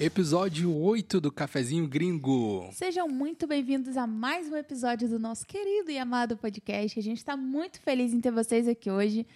[0.00, 2.68] Episódio 8 do Cafezinho Gringo.
[2.72, 6.96] Sejam muito bem-vindos a mais um episódio do nosso querido e amado podcast.
[6.96, 9.26] A gente está muito feliz em ter vocês aqui hoje.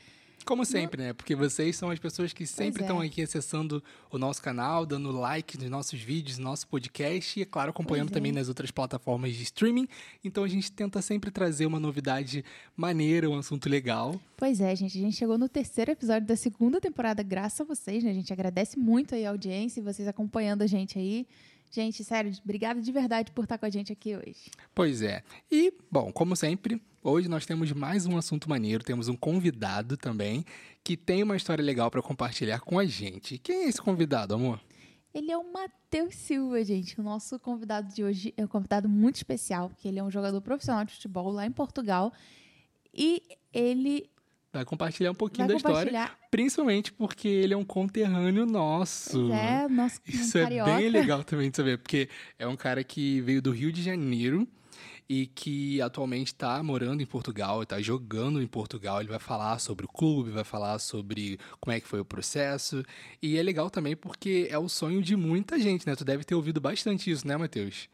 [0.44, 1.12] Como sempre, né?
[1.12, 2.84] Porque vocês são as pessoas que sempre é.
[2.84, 7.42] estão aqui acessando o nosso canal, dando like nos nossos vídeos, no nosso podcast e,
[7.42, 8.18] é claro, acompanhando Pois é.
[8.18, 9.86] também nas outras plataformas de streaming.
[10.24, 12.44] Então a gente tenta sempre trazer uma novidade
[12.76, 14.20] maneira, um assunto legal.
[14.36, 18.02] Pois é, gente, a gente chegou no terceiro episódio da segunda temporada, graças a vocês,
[18.02, 18.10] né?
[18.10, 21.26] A gente agradece muito aí a audiência e vocês acompanhando a gente aí.
[21.74, 24.50] Gente, sério, obrigada de verdade por estar com a gente aqui hoje.
[24.74, 25.22] Pois é.
[25.50, 30.44] E, bom, como sempre, hoje nós temos mais um assunto maneiro, temos um convidado também
[30.84, 33.38] que tem uma história legal para compartilhar com a gente.
[33.38, 34.60] Quem é esse convidado, amor?
[35.14, 37.00] Ele é o Matheus Silva, gente.
[37.00, 40.42] O nosso convidado de hoje é um convidado muito especial, porque ele é um jogador
[40.42, 42.12] profissional de futebol lá em Portugal.
[42.92, 44.10] E ele
[44.52, 46.18] Vai compartilhar um pouquinho vai da história, compartilhar.
[46.30, 49.12] principalmente porque ele é um conterrâneo nosso.
[49.12, 52.08] Pois é, nosso Isso um é bem legal também de saber, porque
[52.38, 54.46] é um cara que veio do Rio de Janeiro
[55.08, 59.00] e que atualmente está morando em Portugal, está jogando em Portugal.
[59.00, 62.82] Ele vai falar sobre o clube, vai falar sobre como é que foi o processo.
[63.22, 65.96] E é legal também porque é o sonho de muita gente, né?
[65.96, 67.88] Tu deve ter ouvido bastante isso, né, Matheus?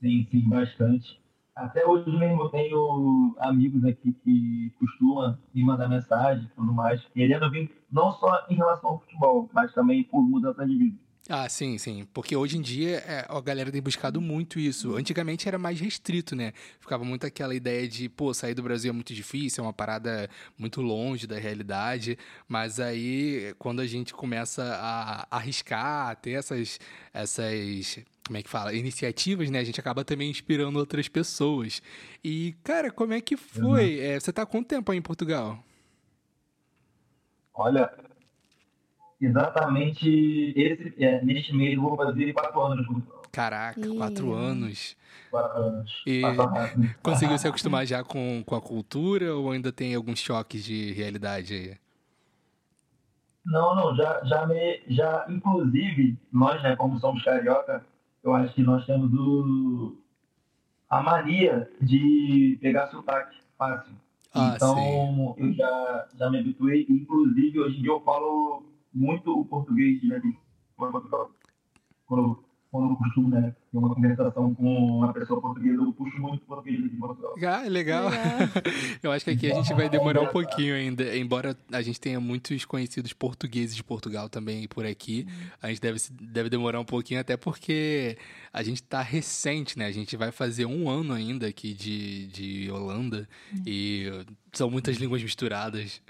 [0.00, 1.23] Sim, sim, bastante.
[1.54, 7.00] Até hoje mesmo eu tenho amigos aqui que costumam me mandar mensagem e tudo mais,
[7.14, 11.04] querendo vir não só em relação ao futebol, mas também por mudança de vida.
[11.28, 12.06] Ah, sim, sim.
[12.12, 14.94] Porque hoje em dia é, a galera tem buscado muito isso.
[14.94, 16.52] Antigamente era mais restrito, né?
[16.78, 20.28] Ficava muito aquela ideia de, pô, sair do Brasil é muito difícil, é uma parada
[20.58, 22.18] muito longe da realidade.
[22.46, 26.78] Mas aí, quando a gente começa a arriscar, a ter essas,
[27.14, 28.72] essas como é que fala?
[28.72, 29.58] Iniciativas, né?
[29.58, 31.82] A gente acaba também inspirando outras pessoas.
[32.22, 34.00] E, cara, como é que foi?
[34.00, 35.58] É, você tá há quanto tempo aí em Portugal?
[37.52, 37.92] Olha,
[39.20, 42.86] exatamente esse, é, neste mês eu vou fazer quatro anos.
[43.30, 44.96] Caraca, Ih, quatro anos.
[45.30, 46.02] Quatro anos.
[46.06, 46.22] E-.
[47.02, 51.54] Conseguiu se acostumar já com, com a cultura ou ainda tem alguns choques de realidade
[51.54, 51.76] aí?
[53.44, 57.84] Não, não, já, já, me, já, inclusive, nós, né, como somos carioca,
[58.24, 59.98] eu acho que nós temos o,
[60.88, 63.92] a mania de pegar sotaque fácil.
[64.32, 65.34] Ah, então, sim.
[65.36, 70.18] eu já, já me habituei, inclusive, hoje em dia eu falo muito o português né,
[70.18, 70.36] de
[70.76, 72.43] quando
[72.82, 76.88] eu costumo, né, ter uma conversação com uma pessoa portuguesa, eu puxo muito português de
[76.90, 77.34] Portugal.
[77.44, 77.84] Ah, legal.
[77.84, 78.10] Legal.
[79.02, 82.18] Eu acho que aqui a gente vai demorar um pouquinho ainda, embora a gente tenha
[82.18, 85.26] muitos conhecidos portugueses de Portugal também por aqui.
[85.62, 88.16] A gente deve, deve demorar um pouquinho, até porque
[88.52, 89.86] a gente tá recente, né?
[89.86, 93.28] A gente vai fazer um ano ainda aqui de, de Holanda
[93.66, 94.10] e
[94.52, 96.00] são muitas línguas misturadas.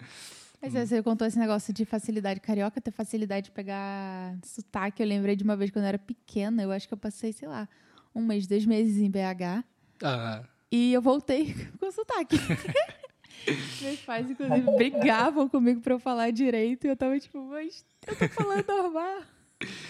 [0.64, 5.02] Mas é, você contou esse negócio de facilidade carioca, ter facilidade de pegar sotaque.
[5.02, 7.46] Eu lembrei de uma vez quando eu era pequena, eu acho que eu passei, sei
[7.46, 7.68] lá,
[8.14, 9.62] um mês, dois meses em BH.
[10.02, 10.42] Ah,
[10.72, 12.36] E eu voltei com sotaque.
[13.82, 16.86] Meus pais, inclusive, brigavam comigo pra eu falar direito.
[16.86, 19.22] E eu tava tipo, mas eu tô falando normal.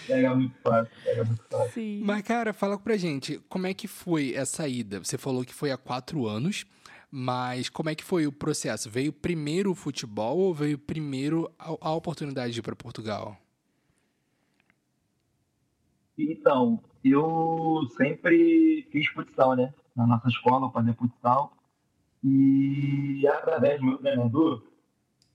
[0.07, 1.71] Pega muito fácil, pega muito fácil.
[1.73, 2.01] Sim.
[2.03, 4.99] Mas, cara, fala pra gente, como é que foi essa ida?
[4.99, 6.65] Você falou que foi há quatro anos,
[7.17, 8.89] mas como é que foi o processo?
[8.89, 13.37] Veio primeiro o futebol ou veio primeiro a, a oportunidade de ir pra Portugal?
[16.17, 19.73] Então, eu sempre fiz futsal, né?
[19.95, 21.55] Na nossa escola, eu fazia futsal.
[22.21, 24.65] E através do meu treinador,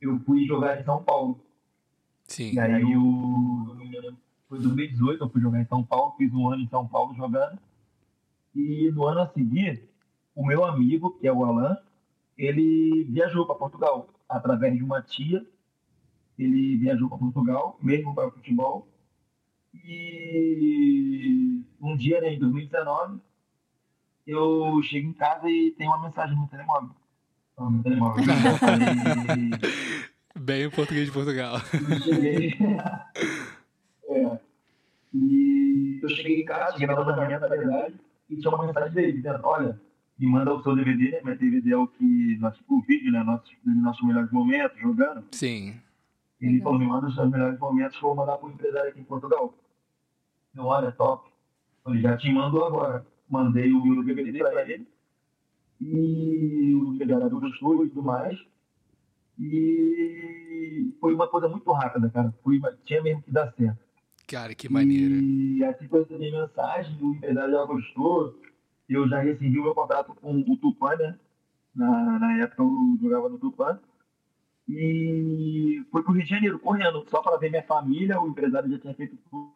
[0.03, 1.43] eu fui jogar em São Paulo.
[2.25, 2.53] Sim.
[2.53, 4.13] E aí eu,
[4.51, 7.15] foi em 2018, eu fui jogar em São Paulo, fiz um ano em São Paulo
[7.15, 7.59] jogando.
[8.55, 9.90] E no ano a seguir,
[10.41, 11.77] o meu amigo, que é o Alan,
[12.37, 15.47] ele viajou para Portugal através de uma tia.
[16.39, 18.89] Ele viajou para Portugal, mesmo para futebol.
[19.85, 23.21] E um dia, né, em 2019,
[24.27, 26.97] eu chego em casa e tem uma mensagem no telemóvel.
[27.59, 28.25] No telemóvel.
[30.35, 31.57] E Bem o português de Portugal.
[31.57, 32.55] eu cheguei.
[34.09, 34.41] é.
[35.13, 37.95] E eu cheguei em casa, cheguei na alojamento, na verdade,
[38.31, 39.79] e tinha uma mensagem dele dizendo: Olha,
[40.21, 41.21] me manda o seu DVD, né?
[41.25, 42.37] Meu DVD é o que.
[42.39, 43.23] Nosso, o vídeo, né?
[43.23, 45.25] Nossos, dos nossos melhores momentos jogando.
[45.33, 45.81] Sim.
[46.39, 46.65] Ele Legal.
[46.65, 49.01] falou: Me manda os seus melhores momentos que eu vou mandar para o empresário aqui
[49.01, 49.55] em Portugal.
[50.55, 51.31] Eu, olha, top.
[51.83, 53.07] Falei: Já te mando agora.
[53.29, 54.87] Mandei o meu DVD para ele.
[55.81, 58.39] E o empresário gostou e tudo mais.
[59.39, 62.35] E foi uma coisa muito rápida, cara.
[62.43, 63.79] Foi, tinha mesmo que dar certo.
[64.27, 65.15] Cara, que maneiro.
[65.15, 68.39] E assim que eu recebi mensagem, o empresário já gostou.
[68.91, 71.17] Eu já recebi o meu contrato com o Tupã, né?
[71.75, 73.79] Na, na época eu jogava no Tupã.
[74.69, 78.21] E fui pro Rio de Janeiro, correndo, só para ver minha família.
[78.21, 79.53] O empresário já tinha feito tudo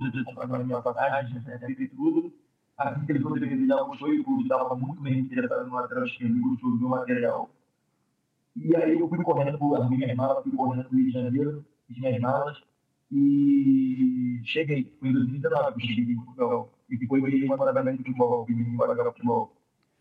[0.00, 2.32] já tinha pagado minha passagem, já tinha feito tudo.
[2.76, 5.66] Assim que ele falou que ele já gostou e o clube estava muito bem interessado
[5.66, 7.50] no lateral esquerdo, gostou do meu material.
[8.54, 11.64] E aí eu fui correndo, arrumei minhas malas, fui correndo para o Rio de Janeiro,
[11.86, 12.62] fiz minhas malas
[13.10, 14.92] e cheguei.
[14.98, 16.72] Foi em 2019 que cheguei em Portugal.
[16.90, 19.56] E foi uma maravilha de futebol, vim para jogar futebol.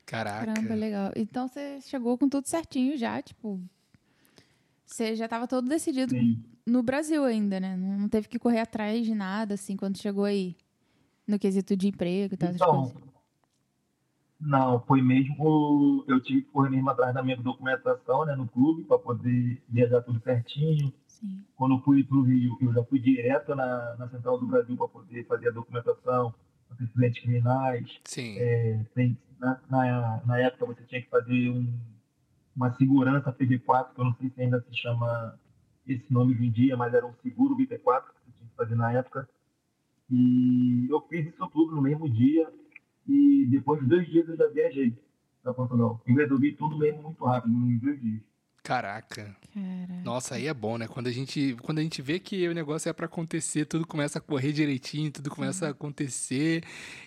[0.06, 0.46] Caraca.
[0.54, 1.12] Caramba, legal.
[1.16, 3.60] Então você chegou com tudo certinho já, tipo.
[4.86, 6.44] Você já estava todo decidido Sim.
[6.66, 7.76] no Brasil ainda, né?
[7.76, 10.56] Não teve que correr atrás de nada, assim, quando chegou aí.
[11.28, 13.04] No quesito de emprego e tal, essas Então, coisas.
[14.40, 16.06] não, foi mesmo.
[16.08, 20.02] Eu tive que correr mesmo atrás da minha documentação né, no clube para poder viajar
[20.04, 20.94] tudo certinho.
[21.08, 21.44] Sim.
[21.56, 24.78] Quando eu fui para o Rio, eu já fui direto na, na Central do Brasil
[24.78, 26.32] para poder fazer a documentação,
[26.72, 28.00] antecedentes criminais.
[28.06, 28.38] Sim.
[28.38, 31.74] É, tem- na, na, na época você tinha que fazer um-
[32.56, 35.38] uma segurança PB4, que eu não sei se ainda se chama
[35.86, 38.76] esse nome hoje em dia, mas era um seguro BP4 que você tinha que fazer
[38.76, 39.28] na época.
[40.10, 42.48] E eu fiz isso tudo no mesmo dia
[43.08, 44.98] e depois de dois dias eu já viajei
[45.44, 46.02] para Portugal.
[46.08, 48.22] Eu resolvi tudo mesmo muito rápido, em dois dias.
[48.66, 49.24] Caraca.
[49.24, 50.02] Cara.
[50.04, 50.88] Nossa, aí é bom, né?
[50.88, 54.18] Quando a gente, quando a gente vê que o negócio é pra acontecer, tudo começa
[54.18, 56.64] a correr direitinho, tudo começa a acontecer.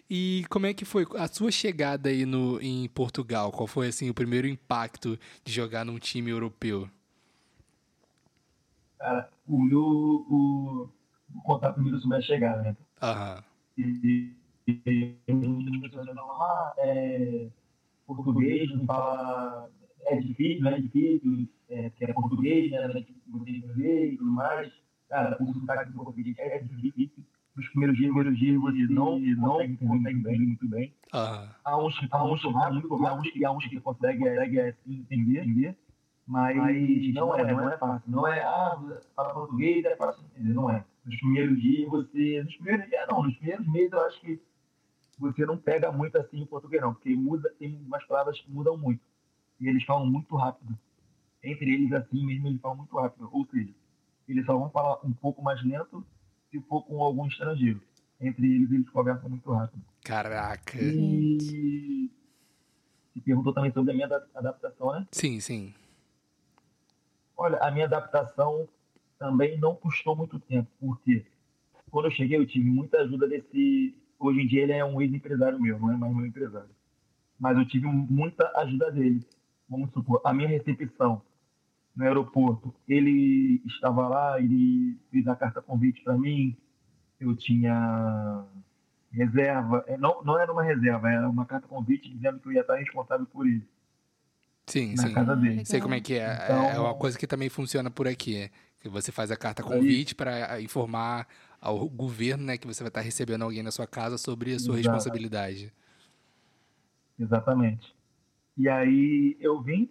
[0.08, 3.50] E como é que foi a sua chegada aí no, em Portugal?
[3.50, 6.88] Qual foi assim o primeiro impacto de jogar num time europeu?
[9.00, 9.80] Cara, o meu.
[9.80, 10.88] O,
[11.28, 12.76] vou contar primeiro sobre a chegada, né?
[13.02, 13.42] Aham.
[13.76, 14.32] e,
[14.64, 15.18] e, e
[16.40, 17.48] ah, é,
[18.06, 19.68] português, não fala,
[20.06, 24.30] é difícil, não é difícil, é, que é português, né, né, que você e tudo
[24.30, 24.72] mais.
[25.08, 27.24] Cara, o sotaque do português é difícil.
[27.56, 30.94] Nos primeiros dias, primeiros dias você não, não consegue entender muito bem.
[31.12, 31.50] Aham.
[31.64, 35.40] Há uns, uns, há uns, há uns, que- há uns que conseguem consegue, assim, entender,
[35.40, 35.76] entender,
[36.26, 36.56] mas
[37.14, 38.10] não é, não é fácil.
[38.10, 38.78] Não é, ah,
[39.16, 40.84] fala português, é fácil entender, não é.
[41.04, 42.42] Nos primeiros dias você.
[42.44, 44.40] Nos primeiros dias não, nos primeiros meses eu acho que
[45.18, 48.76] você não pega muito assim o português, não, porque muda, tem umas palavras que mudam
[48.76, 49.00] muito.
[49.60, 50.78] E eles falam muito rápido.
[51.42, 53.28] Entre eles, assim mesmo, eles falam muito rápido.
[53.32, 53.70] Ou seja,
[54.28, 56.04] eles só vão falar um pouco mais lento
[56.50, 57.80] se for com algum estrangeiro.
[58.20, 59.82] Entre eles, eles conversam muito rápido.
[60.04, 60.78] Caraca.
[60.80, 62.10] E
[63.12, 65.06] se perguntou também sobre a minha ada- adaptação, né?
[65.12, 65.74] Sim, sim.
[67.36, 68.68] Olha, a minha adaptação
[69.18, 71.24] também não custou muito tempo, porque
[71.90, 73.94] quando eu cheguei eu tive muita ajuda desse.
[74.18, 76.70] Hoje em dia ele é um ex-empresário meu, não é mais meu empresário.
[77.38, 79.24] Mas eu tive muita ajuda dele.
[79.68, 81.20] Vamos supor, a minha recepção
[81.94, 86.56] no aeroporto, ele estava lá, ele fez a carta convite para mim,
[87.20, 88.44] eu tinha
[89.12, 92.60] reserva, é, não, não era uma reserva, era uma carta convite dizendo que eu ia
[92.60, 93.66] estar responsável por ele,
[94.66, 95.12] Sim, na sim.
[95.14, 95.48] casa dele.
[95.50, 95.64] legal.
[95.66, 96.34] Sei como é que é.
[96.44, 98.36] Então- é uma coisa que também funciona por aqui.
[98.36, 98.50] é
[98.80, 101.26] Que você faz a carta convite para informar
[101.60, 104.78] ao governo, né, que você vai estar recebendo alguém na sua casa sobre a sua
[104.78, 104.94] Exato.
[104.94, 105.72] responsabilidade.
[107.18, 107.97] Exatamente.
[108.58, 109.88] E aí eu vim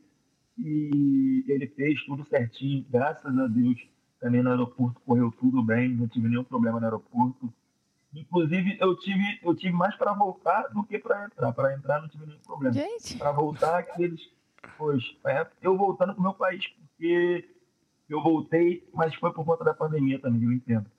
[0.58, 3.80] e ele fez tudo certinho, graças a Deus.
[4.20, 7.54] Também no aeroporto correu tudo bem, não tive nenhum problema no aeroporto.
[8.14, 11.54] Inclusive, eu tive, eu tive mais para voltar do que para entrar.
[11.54, 12.76] Para entrar não tive nenhum problema.
[13.18, 14.30] Para voltar, que eles.
[14.78, 17.48] Pois, é, eu voltando para o meu país, porque
[18.10, 20.90] eu voltei, mas foi por conta da pandemia também, eu entendo.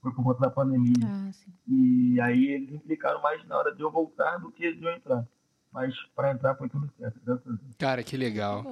[0.00, 0.94] Foi por conta da pandemia.
[1.04, 1.30] ah.
[1.66, 5.26] E aí eles implicaram mais na hora de eu voltar do que de eu entrar.
[5.72, 7.20] Mas para entrar foi tudo certo.
[7.78, 8.66] Cara, que legal.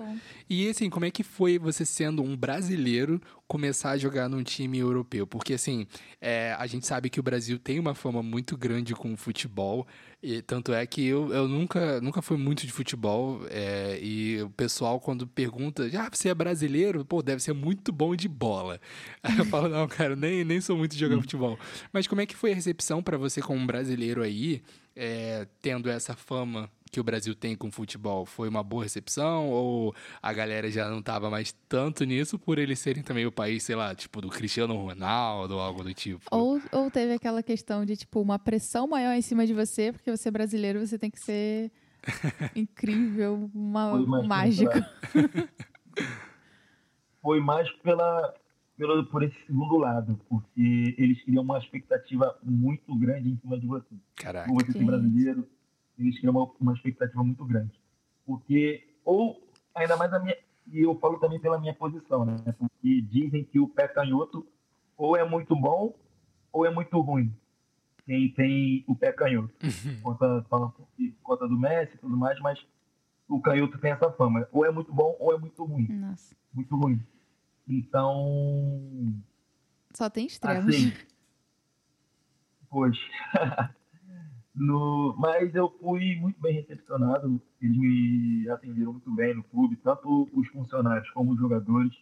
[0.51, 4.79] E assim, como é que foi você sendo um brasileiro começar a jogar num time
[4.79, 5.27] europeu?
[5.27, 5.87] Porque assim,
[6.21, 9.87] é, a gente sabe que o Brasil tem uma fama muito grande com o futebol,
[10.23, 14.51] e tanto é que eu, eu nunca, nunca fui muito de futebol, é, e o
[14.51, 17.05] pessoal quando pergunta, ah, você é brasileiro?
[17.05, 18.81] Pô, deve ser muito bom de bola.
[19.23, 21.59] Aí eu falo, não, cara, nem, nem sou muito de jogar futebol.
[21.93, 24.63] Mas como é que foi a recepção pra você como brasileiro aí,
[24.97, 28.25] é, tendo essa fama que o Brasil tem com futebol?
[28.25, 32.79] Foi uma boa recepção ou a galera já não tava mais tanto nisso por eles
[32.79, 36.25] serem também o país, sei lá, tipo do Cristiano Ronaldo ou algo do tipo?
[36.31, 40.08] Ou, ou teve aquela questão de, tipo, uma pressão maior em cima de você, porque
[40.11, 41.71] você é brasileiro, você tem que ser
[42.57, 44.71] incrível, uma, mágico.
[44.71, 45.49] pela-
[47.21, 48.35] Foi mais pela,
[48.77, 53.67] pelo, por esse segundo lado, porque eles criam uma expectativa muito grande em cima de
[53.67, 53.95] você.
[54.17, 54.49] Caraca.
[54.49, 55.47] Por você ser brasileiro,
[55.99, 57.73] eles criam uma, uma expectativa muito grande.
[58.25, 59.43] Porque, ou
[59.75, 60.37] ainda mais a minha,
[60.73, 62.37] e eu falo também pela minha posição, né?
[62.57, 64.47] Porque dizem que o pé canhoto
[64.97, 65.95] ou é muito bom
[66.53, 67.35] ou é muito ruim.
[68.09, 69.53] Quem tem o pé canhoto.
[70.03, 70.89] Conta, fala por
[71.23, 72.59] conta do Messi e tudo mais, mas
[73.29, 74.49] o canhoto tem essa fama.
[74.51, 75.87] Ou é muito bom ou é muito ruim.
[75.89, 76.99] Nossa, Muito ruim.
[77.69, 79.15] Então,
[79.93, 80.75] só tem extremos.
[80.75, 80.91] assim,
[82.71, 82.97] Pois.
[84.55, 87.39] no, mas eu fui muito bem recepcionado.
[87.61, 91.95] Eles me atenderam muito bem no clube, tanto os funcionários como os jogadores.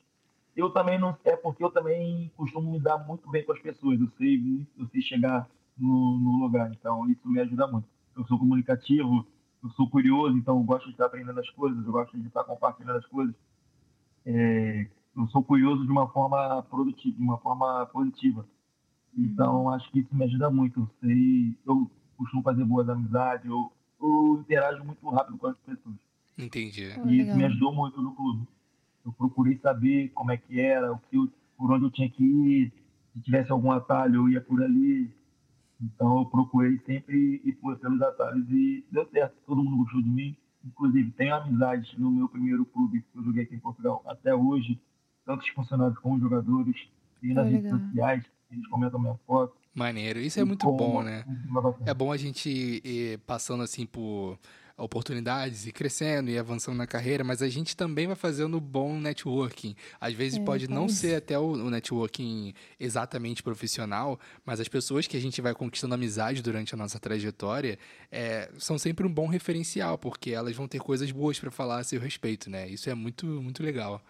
[0.55, 1.19] Eu também não.
[1.25, 4.01] É porque eu também costumo me dar muito bem com as pessoas.
[4.01, 6.71] Eu sei, eu sei chegar no, no lugar.
[6.73, 7.89] Então, isso me ajuda muito.
[8.17, 9.27] Eu sou comunicativo,
[9.63, 12.45] eu sou curioso, então eu gosto de estar aprendendo as coisas, eu gosto de estar
[12.45, 13.35] compartilhando as coisas.
[14.25, 18.47] É, eu sou curioso de uma forma produtiva, de uma forma positiva.
[19.17, 19.71] Então, uhum.
[19.71, 20.81] acho que isso me ajuda muito.
[20.81, 25.97] Eu sei, eu costumo fazer boas amizades, eu, eu interajo muito rápido com as pessoas.
[26.39, 26.93] Entendi.
[27.07, 28.47] e isso me ajudou muito no clube.
[29.05, 32.23] Eu procurei saber como é que era, o que eu, por onde eu tinha que
[32.23, 32.73] ir.
[33.15, 35.11] Se tivesse algum atalho, eu ia por ali.
[35.81, 39.37] Então, eu procurei sempre ir pelos atalhos e deu certo.
[39.47, 40.37] Todo mundo gostou de mim.
[40.65, 44.81] Inclusive, tenho amizades no meu primeiro clube que eu joguei aqui em Portugal até hoje,
[45.25, 46.77] tanto os funcionários como os jogadores,
[47.23, 49.55] e nas redes sociais, eles comentam minha foto.
[49.75, 51.25] Maneiro, isso é muito bom, né?
[51.85, 54.39] É bom a gente ir passando assim por
[54.77, 59.75] oportunidades e crescendo e avançando na carreira, mas a gente também vai fazendo bom networking.
[59.99, 65.07] Às vezes é, pode não ser até o, o, networking exatamente profissional, mas as pessoas
[65.07, 67.79] que a gente vai conquistando amizade durante a nossa trajetória
[68.13, 71.85] é, são sempre um bom referencial, porque elas vão ter coisas boas para falar a
[71.85, 72.69] seu respeito, né?
[72.69, 74.03] Isso é muito, muito legal.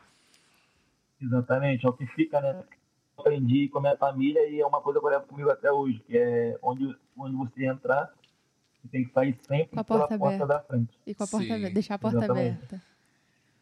[1.20, 2.64] Exatamente, é o que fica, né?
[3.16, 6.00] Aprendi com a minha família e é uma coisa que eu levo comigo até hoje,
[6.06, 8.12] que é onde, onde você entrar,
[8.86, 10.98] você tem que sair sempre com a porta pela porta da frente.
[11.06, 12.56] E com a porta aberta, deixar a porta exatamente.
[12.56, 12.82] aberta.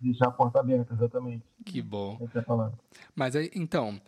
[0.00, 1.44] Deixar a porta aberta, exatamente.
[1.64, 2.18] Que bom.
[2.34, 2.78] É falando.
[3.14, 4.00] Mas então,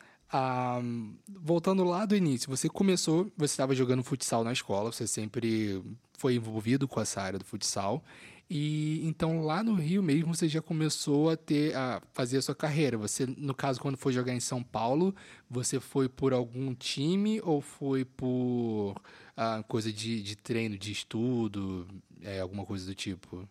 [0.83, 5.83] um, voltando lá do início, você começou, você estava jogando futsal na escola, você sempre
[6.19, 8.03] foi envolvido com essa área do futsal.
[8.49, 12.55] E então lá no Rio mesmo você já começou a ter a fazer a sua
[12.55, 12.97] carreira.
[12.97, 15.15] Você, no caso, quando foi jogar em São Paulo,
[15.51, 18.95] você foi por algum time ou foi por
[19.37, 21.89] ah, coisa de, de treino, de estudo,
[22.23, 23.49] é, alguma coisa do tipo?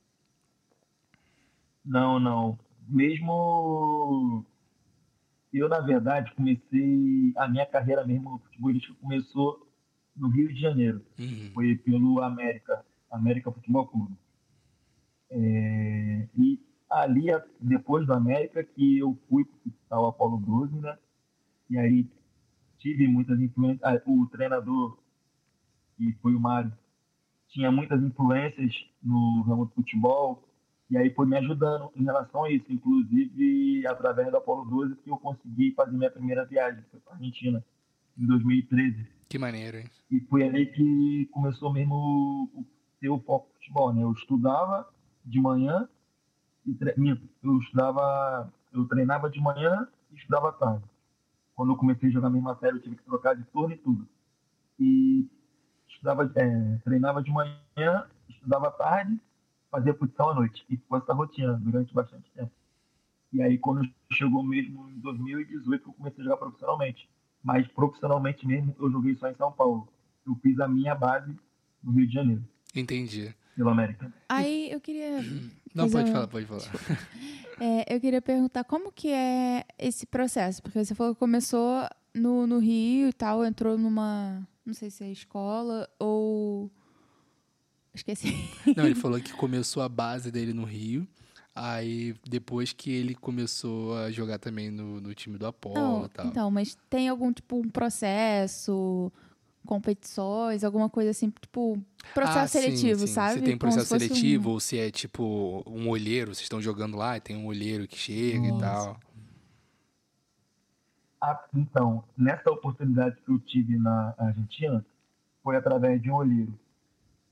[1.83, 2.57] Não, não.
[2.87, 4.45] Mesmo
[5.53, 9.65] eu, na verdade, comecei a minha carreira mesmo futebolística começou
[10.15, 11.01] no Rio de Janeiro.
[11.19, 11.51] Uhum.
[11.53, 14.15] Foi pelo América, América Futebol Clube.
[15.37, 17.25] É, e ali,
[17.59, 19.45] depois do América, que eu fui
[19.89, 20.97] para o Apolo 12, né?
[21.69, 22.07] E aí
[22.79, 23.81] tive muitas influências.
[23.83, 24.97] Ah, o treinador,
[25.97, 26.71] que foi o Mário,
[27.49, 28.73] tinha muitas influências
[29.03, 30.47] no ramo do futebol.
[30.89, 32.65] E aí foi me ajudando em relação a isso.
[32.69, 37.63] Inclusive, através do Apolo 12, que eu consegui fazer minha primeira viagem para a Argentina,
[38.17, 39.05] em 2013.
[39.27, 39.89] Que maneiro, hein?
[40.09, 41.95] E foi ali que começou mesmo
[42.53, 42.65] o,
[43.09, 44.03] o foco no futebol, né?
[44.03, 44.94] Eu estudava
[45.25, 45.89] de manhã
[46.65, 46.93] e tre...
[47.43, 50.83] eu estudava, eu treinava de manhã e estudava tarde.
[51.55, 53.77] Quando eu comecei a jogar a mesma série, eu tive que trocar de turno e
[53.77, 54.07] tudo.
[54.79, 55.27] E
[55.87, 59.17] estudava, é, treinava de manhã, estudava tarde,
[59.71, 60.65] fazia futsal à noite.
[60.69, 62.51] E ficou essa rotina durante bastante tempo.
[63.31, 67.09] E aí, quando chegou mesmo em 2018, eu comecei a jogar profissionalmente.
[67.43, 69.87] Mas profissionalmente mesmo, eu joguei só em São Paulo.
[70.25, 71.37] Eu fiz a minha base
[71.83, 72.43] no Rio de Janeiro.
[72.75, 73.33] Entendi
[73.63, 74.13] América.
[74.27, 75.21] Aí eu queria.
[75.73, 76.63] Não, pode falar, pode falar.
[77.59, 82.47] É, eu queria perguntar como que é esse processo, porque você falou que começou no,
[82.47, 84.47] no Rio e tal, entrou numa.
[84.65, 86.71] Não sei se é escola ou.
[87.93, 88.49] Esqueci.
[88.75, 91.07] Não, ele falou que começou a base dele no Rio.
[91.53, 96.27] Aí, depois que ele começou a jogar também no, no time do Apolo e tal.
[96.27, 99.09] Então, mas tem algum, tipo, um processo
[99.65, 101.77] competições, alguma coisa assim, tipo,
[102.13, 103.13] processo ah, seletivo, sim, sim.
[103.13, 103.39] sabe?
[103.39, 104.53] Se tem processo seletivo, um...
[104.53, 107.97] ou se é tipo um olheiro, vocês estão jogando lá e tem um olheiro que
[107.97, 108.55] chega Nossa.
[108.55, 108.99] e tal.
[111.21, 114.85] Ah, então, nessa oportunidade que eu tive na Argentina,
[115.43, 116.53] foi através de um olheiro.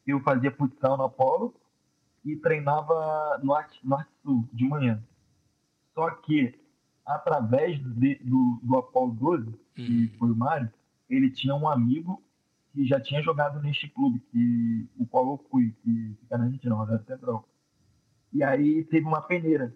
[0.05, 1.53] Eu fazia futsal no Apolo
[2.25, 5.03] e treinava no Arte, no Arte Sul, de manhã.
[5.93, 6.59] Só que,
[7.05, 10.09] através de, do, do Apolo 12, que uhum.
[10.17, 10.71] foi o Mário,
[11.10, 12.24] ele tinha um amigo
[12.74, 16.75] que já tinha jogado neste clube, que, o qual eu fui, que fica na Argentina,
[16.75, 17.48] Rosário Central.
[18.31, 19.75] E aí teve uma peneira,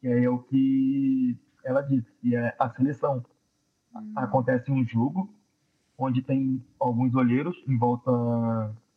[0.00, 3.24] que é o que ela disse, que é a seleção.
[3.94, 4.12] Hum.
[4.16, 5.34] Acontece um jogo
[5.98, 8.10] onde tem alguns olheiros em volta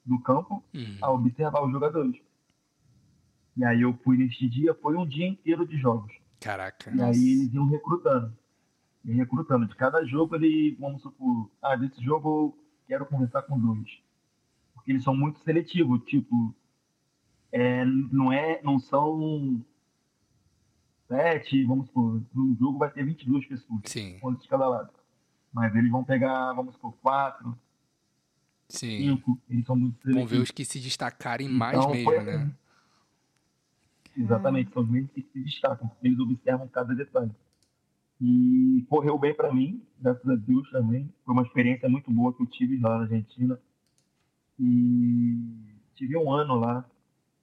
[0.05, 0.97] do campo hum.
[1.01, 2.15] a observar os jogadores.
[3.57, 6.13] E aí eu fui neste dia, foi um dia inteiro de jogos.
[6.39, 6.89] Caraca.
[6.95, 8.33] E aí eles iam recrutando
[9.05, 9.65] e recrutando.
[9.67, 13.99] De cada jogo, ele, vamos supor, ah, desse jogo eu quero conversar com dois.
[14.73, 16.53] Porque eles são muito seletivos, tipo,
[17.51, 19.63] é, não, é, não são
[21.07, 24.19] sete, vamos supor, no jogo vai ter 22 pessoas, Sim.
[24.39, 24.89] de cada lado.
[25.53, 27.57] Mas eles vão pegar, vamos supor, quatro.
[28.69, 28.99] Sim.
[29.17, 30.43] cinco, eles são muito Vão ver seletivos.
[30.43, 32.35] os que se destacarem mais Então, mesmo, foi né?
[32.35, 32.55] assim.
[34.23, 37.31] Exatamente, são os mesmos que se destacam, eles observam cada detalhe.
[38.21, 41.11] E correu bem para mim, graças a Deus também.
[41.25, 43.59] Foi uma experiência muito boa que eu tive lá na Argentina.
[44.59, 45.39] E
[45.95, 46.87] tive um ano lá,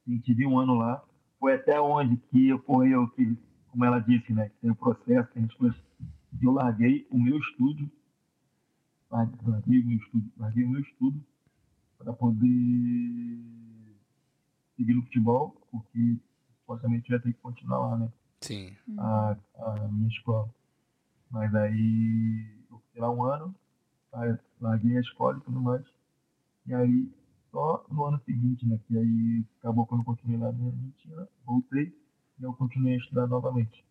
[0.07, 1.05] e tive um ano lá.
[1.41, 3.37] Foi até onde que ocorreu, que,
[3.73, 5.77] como ela disse, né, que tem o processo, tem as coisas.
[6.41, 7.91] Eu larguei o meu estúdio,
[9.11, 11.21] larguei o meu estúdio, larguei o meu estudo
[11.99, 12.49] para poder
[14.77, 16.19] seguir no futebol, porque
[16.61, 18.13] supostamente eu ia ter que continuar lá, né?
[18.41, 18.77] Sim.
[18.97, 20.49] A, a minha escola.
[21.31, 23.55] Mas aí eu fiquei lá um ano,
[24.61, 25.85] larguei a escola e tudo mais.
[26.67, 27.11] E aí,
[27.51, 28.79] só no ano seguinte, né?
[28.87, 31.95] Que aí acabou quando eu continuei lá na Argentina, voltei
[32.39, 33.85] e eu continuei a estudar novamente.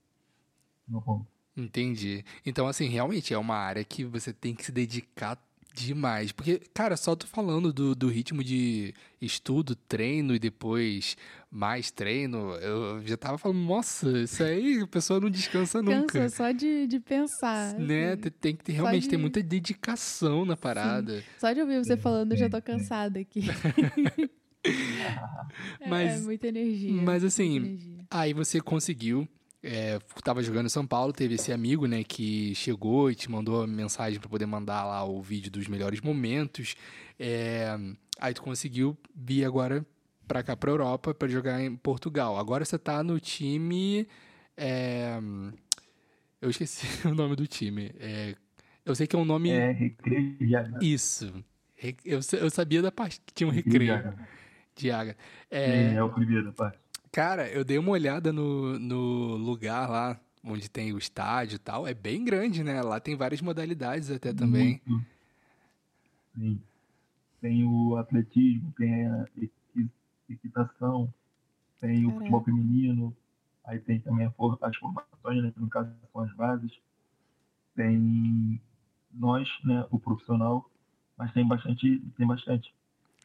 [0.88, 1.28] No ponto.
[1.56, 2.24] Entendi.
[2.46, 5.38] Então, assim, realmente é uma área que você tem que se dedicar
[5.86, 6.32] demais.
[6.32, 11.16] Porque, cara, só tô falando do, do ritmo de estudo, treino e depois
[11.50, 16.20] mais treino, eu já tava falando, nossa, isso aí a pessoa não descansa nunca.
[16.20, 17.74] Cansa só de, de pensar.
[17.80, 18.14] Né?
[18.14, 18.22] assim.
[18.42, 21.24] Tem- que ter, realmente ter de- muita dedicação na parada.
[21.40, 22.72] Só de ouvir você falando, eu já tô sim, sim.
[22.80, 23.42] cansada aqui.
[25.80, 26.92] É, Mas- é muita energia.
[27.02, 28.06] mas, assim, energia.
[28.12, 29.26] Aí você conseguiu.
[29.70, 33.64] É, tava jogando em São Paulo, teve esse amigo, né, que chegou e te mandou
[33.64, 36.76] a mensagem pra poder mandar lá o vídeo dos melhores momentos.
[37.20, 37.78] É,
[38.18, 39.86] aí tu conseguiu vir agora
[40.26, 42.38] pra cá, pra Europa, pra jogar em Portugal.
[42.38, 44.08] Agora você tá no time.
[44.56, 45.20] é,
[46.42, 47.92] eu esqueci o nome do time.
[48.00, 48.36] É,
[48.86, 49.50] eu sei que é um nome.
[49.50, 50.94] É, recreio de.
[50.94, 51.34] Isso.
[52.06, 54.02] Eu, eu sabia da parte que tinha um Recreio
[54.78, 55.16] de Água.
[55.52, 56.80] É, É, é o primeiro, parte.
[57.12, 61.88] Cara, eu dei uma olhada no, no lugar lá onde tem o estádio e tal.
[61.88, 62.82] É bem grande, né?
[62.82, 64.82] Lá tem várias modalidades até também.
[64.86, 65.06] Muito.
[66.36, 66.62] Sim.
[67.42, 69.90] Tem o atletismo, tem a equi-
[70.30, 71.12] equitação,
[71.80, 73.16] tem o futebol feminino,
[73.64, 76.72] aí tem também a for- as formações, né, no caso são as bases.
[77.76, 78.60] Tem
[79.14, 80.70] nós, né, o profissional,
[81.18, 82.74] mas tem bastante, tem bastante.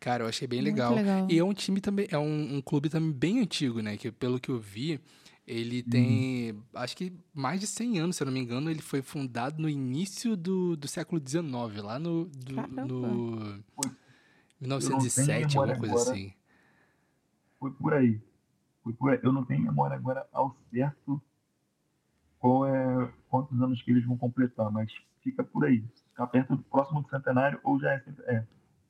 [0.02, 0.96] Cara, eu achei bem legal.
[0.96, 1.28] legal.
[1.30, 3.96] E é um time também, é um, um clube também bem antigo, né?
[3.96, 5.00] Que pelo que eu vi,
[5.46, 8.68] ele tem, acho que mais de 100 anos, se eu não me engano.
[8.68, 11.44] Ele foi fundado no início do, do século XIX,
[11.84, 13.92] lá no, do- no Foi-
[14.60, 16.10] 1907, memória alguma coisa agora.
[16.16, 16.32] assim.
[17.60, 18.20] Foi por aí.
[18.82, 19.20] Foi por aí.
[19.22, 21.22] Eu não tenho memória agora ao certo
[22.40, 24.90] qual é, quantos anos que eles vão completar, mas
[25.22, 25.84] fica por aí.
[26.08, 28.02] Fica perto do próximo do centenário ou já é.
[28.26, 28.44] é.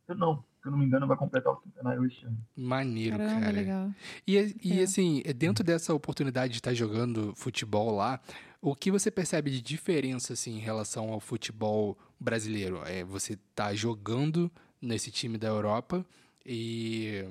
[0.09, 2.39] Eu não, se eu não me engano, vai completar o centenário este ano.
[2.57, 3.53] Maneiro, Caramba, cara.
[3.53, 3.91] legal.
[4.27, 4.83] E, e É.
[4.85, 8.21] assim, dentro dessa oportunidade de estar jogando futebol lá,
[8.61, 12.81] o que você percebe de diferença assim, em relação ao futebol brasileiro?
[12.87, 16.07] É, você tá jogando nesse time da Europa
[16.47, 17.25] e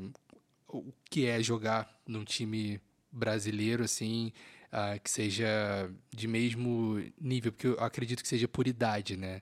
[0.68, 4.32] o que é jogar num time brasileiro, assim,
[4.72, 9.42] ah, que seja de mesmo nível, porque eu acredito que seja por idade, né?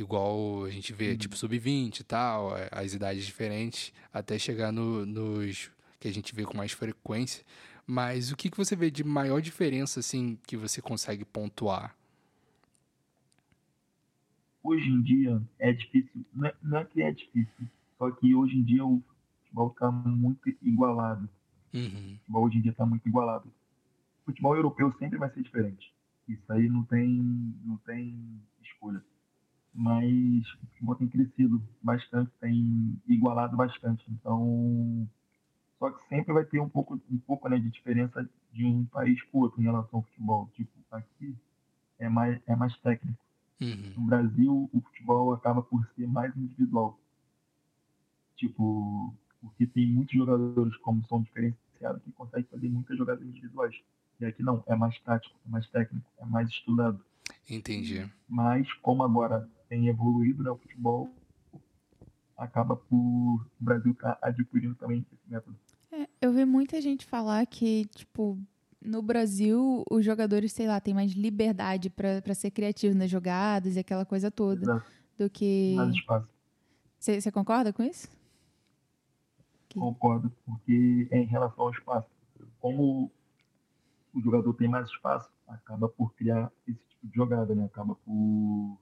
[0.00, 5.04] Igual a gente vê, tipo, sub-20 e tal, eh, as idades diferentes, até chegar no-
[5.04, 7.44] nos que a gente vê com mais frequência.
[7.86, 11.94] Mas o que, que você vê de maior diferença, assim, que você consegue pontuar?
[14.62, 18.56] Hoje em dia é difícil, não é, não é que é difícil, só que hoje
[18.56, 19.02] em dia o
[19.42, 21.28] futebol está muito igualado.
[21.74, 22.14] Uhum.
[22.14, 23.48] O futebol hoje em dia está muito igualado.
[24.22, 25.92] O futebol europeu sempre vai ser diferente.
[26.28, 27.08] Isso aí não tem,
[27.64, 29.02] não tem escolha.
[29.74, 34.04] Mas o futebol tem crescido bastante, tem igualado bastante.
[34.10, 35.08] Então,
[35.78, 39.22] só que sempre vai ter um pouco, um pouco né, de diferença de um país
[39.24, 40.50] para outro em relação ao futebol.
[40.54, 41.34] Tipo, aqui
[41.98, 43.18] é mais, é mais técnico.
[43.60, 43.92] Uhum.
[43.96, 46.98] No Brasil, o futebol acaba por ser mais individual.
[48.36, 53.74] Tipo, porque tem muitos jogadores como são diferenciados que conseguem fazer muitas jogadas individuais.
[54.18, 57.02] E aqui não, é mais tático, é mais técnico, é mais estudado.
[57.48, 58.10] Entendi.
[58.28, 61.08] Mas como agora tem evoluído né, o futebol,
[62.36, 65.56] acaba por o Brasil estar adquirindo também esse método.
[65.92, 68.36] É, eu vi muita gente falar que, tipo,
[68.84, 73.78] no Brasil, os jogadores, sei lá, têm mais liberdade pra ser criativos nas jogadas e
[73.78, 74.90] aquela coisa toda Exato.
[75.16, 75.74] do que.
[75.76, 76.28] Mais espaço.
[76.98, 78.08] Você concorda com isso?
[79.68, 82.08] Que- Concordo, porque é em relação ao espaço.
[82.60, 83.10] Como
[84.12, 87.64] o jogador tem mais espaço, acaba por criar esse tipo de jogada, né?
[87.66, 88.78] Acaba por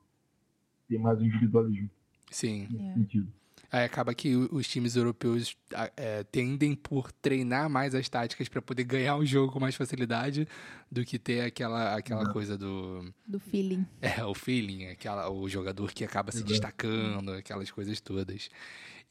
[0.89, 1.91] ter mais individualismo
[2.31, 2.67] Sim.
[2.71, 2.95] nesse É.
[2.95, 3.33] sentido.
[3.71, 5.55] Aí acaba que os times europeus
[5.95, 10.49] é, tendem por treinar mais as táticas para poder ganhar o jogo com mais facilidade
[10.91, 12.33] do que ter aquela, aquela Exato.
[12.33, 13.05] coisa do.
[13.27, 13.85] Do feeling.
[14.01, 16.51] É, o feeling, aquela, o jogador que acaba se Exato.
[16.53, 18.49] destacando, aquelas coisas todas.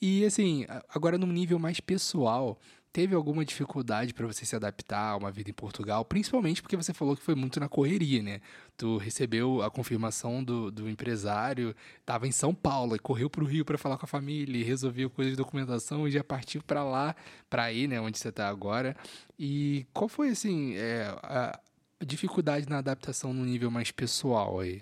[0.02, 2.60] E assim, agora num nível mais pessoal,
[2.98, 6.96] teve alguma dificuldade para você se adaptar a uma vida em Portugal, principalmente porque você
[6.96, 8.42] falou que foi muito na correria, né?
[8.76, 13.46] Tu recebeu a confirmação do, do empresário, estava em São Paulo e correu para o
[13.46, 17.16] Rio para falar com a família, resolveu coisas de documentação e já partiu para lá,
[17.48, 18.98] para aí, né, onde você está agora.
[19.38, 21.60] E qual foi assim é, a
[22.04, 24.82] dificuldade na adaptação no nível mais pessoal aí?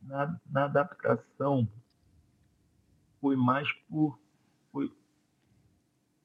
[0.00, 1.68] Na, na adaptação
[3.20, 4.18] foi mais por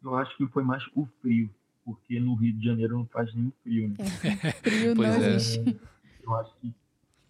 [0.04, 1.50] eu acho que foi mais o frio,
[1.86, 3.96] porque no Rio de Janeiro não faz nenhum frio, né?
[4.44, 5.36] É, frio não é.
[5.36, 5.80] existe.
[6.24, 6.74] Eu acho que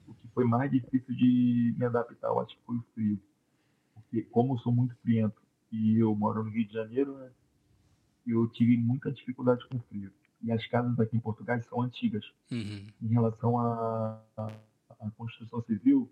[0.08, 3.20] o que foi mais difícil de me adaptar, eu acho que foi o frio.
[3.94, 7.30] Porque como eu sou muito friento e eu moro no Rio de Janeiro, né?
[8.28, 10.12] Eu tive muita dificuldade com o frio.
[10.44, 12.26] E as casas aqui em Portugal são antigas.
[12.52, 12.86] Uhum.
[13.02, 14.22] Em relação à
[15.18, 16.10] construção civil,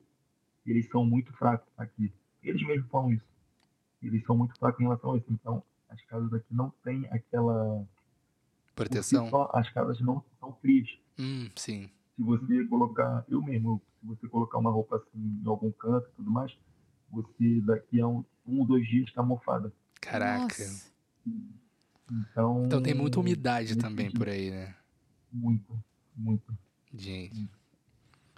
[0.66, 2.12] eles são muito fracos aqui.
[2.44, 3.26] Eles mesmos falam isso.
[4.02, 5.28] Eles são muito fracos em relação a isso.
[5.30, 7.86] Então, as casas aqui não têm aquela
[8.76, 9.30] proteção.
[9.30, 10.88] Só, as casas não são frias.
[11.18, 11.90] Hum, sim.
[12.16, 16.16] Se você colocar, eu mesmo, se você colocar uma roupa assim em algum canto e
[16.16, 16.56] tudo mais,
[17.12, 19.74] você daqui a um, um dois dias está mofada.
[20.02, 20.44] Caraca.
[20.44, 20.92] Nossa.
[22.12, 22.66] Então.
[22.66, 24.76] Então tem muita umidade também por aí, né?
[25.32, 25.78] Muito,
[26.16, 26.58] muito.
[26.94, 27.48] Gente.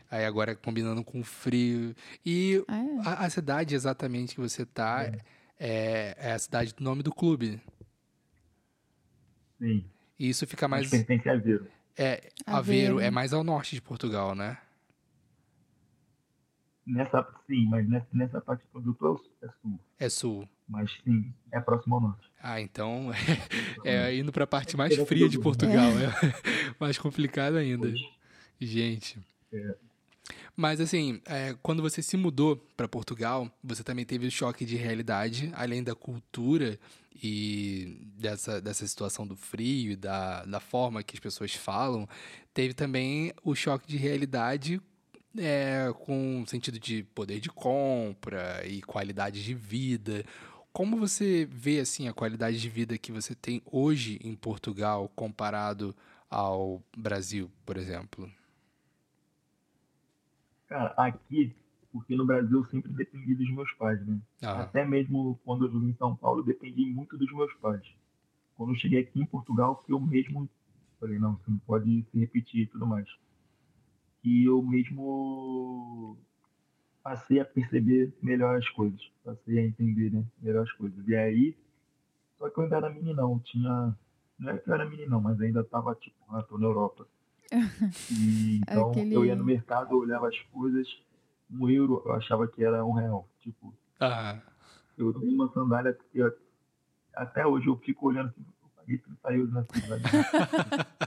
[0.10, 1.96] Aí agora combinando com o frio.
[2.26, 3.00] E Ah, é?
[3.06, 5.18] a, a cidade exatamente que você tá é,
[5.64, 7.62] é a cidade do nome do clube.
[9.60, 9.86] Sim.
[10.18, 10.90] E isso fica Mas mais.
[10.90, 11.68] pertence a Aveiro.
[11.98, 12.96] É, Aveiro.
[12.96, 14.58] Aveiro é mais ao norte de Portugal, né?
[16.86, 19.80] Nessa, sim, mas nessa, nessa parte do produto é sul.
[20.00, 20.50] É sul.
[20.68, 22.32] Mas sim, é próximo ao norte.
[22.42, 23.12] Ah, então
[23.86, 25.92] é indo pra parte mais fria de Portugal.
[25.92, 26.12] É
[26.80, 27.94] mais complicado ainda.
[28.60, 29.20] Gente.
[29.54, 29.76] É.
[30.56, 34.76] Mas assim, é, quando você se mudou para Portugal, você também teve o choque de
[34.76, 36.80] realidade, além da cultura
[37.24, 42.08] e dessa, dessa situação do frio da, da forma que as pessoas falam,
[42.54, 44.82] teve também o choque de realidade
[45.38, 50.26] é, com sentido de poder de compra e qualidade de vida.
[50.74, 55.96] Como você vê assim a qualidade de vida que você tem hoje em Portugal comparado
[56.30, 58.30] ao Brasil, por exemplo?
[60.72, 61.54] Cara, aqui,
[61.92, 64.18] porque no Brasil eu sempre dependi dos meus pais, né?
[64.42, 67.86] Ah, Até mesmo quando eu vivi em São Paulo, eu dependi muito dos meus pais.
[68.56, 70.50] Quando eu cheguei aqui em Portugal, que eu mesmo
[70.98, 73.06] falei, não, você não pode se repetir e tudo mais.
[74.24, 76.18] E eu mesmo
[77.04, 81.06] passei a perceber melhor as coisas, passei a entender né, melhor as coisas.
[81.06, 81.58] E aí,
[82.38, 83.94] só que eu ainda era meninão, tinha.
[84.40, 87.06] Não é que eu era meninão, mas ainda tava tipo, ah, tô na Europa.
[88.12, 90.88] E, então Aquele- eu ia no mercado, eu olhava as coisas,
[91.50, 93.28] um euro eu achava que era um real.
[93.40, 94.40] Tipo, ah,
[94.98, 96.36] eu tenho uma sandália que eu-
[97.14, 100.04] até hoje eu fico olhando assim, eu paguei 30 euros na sandália.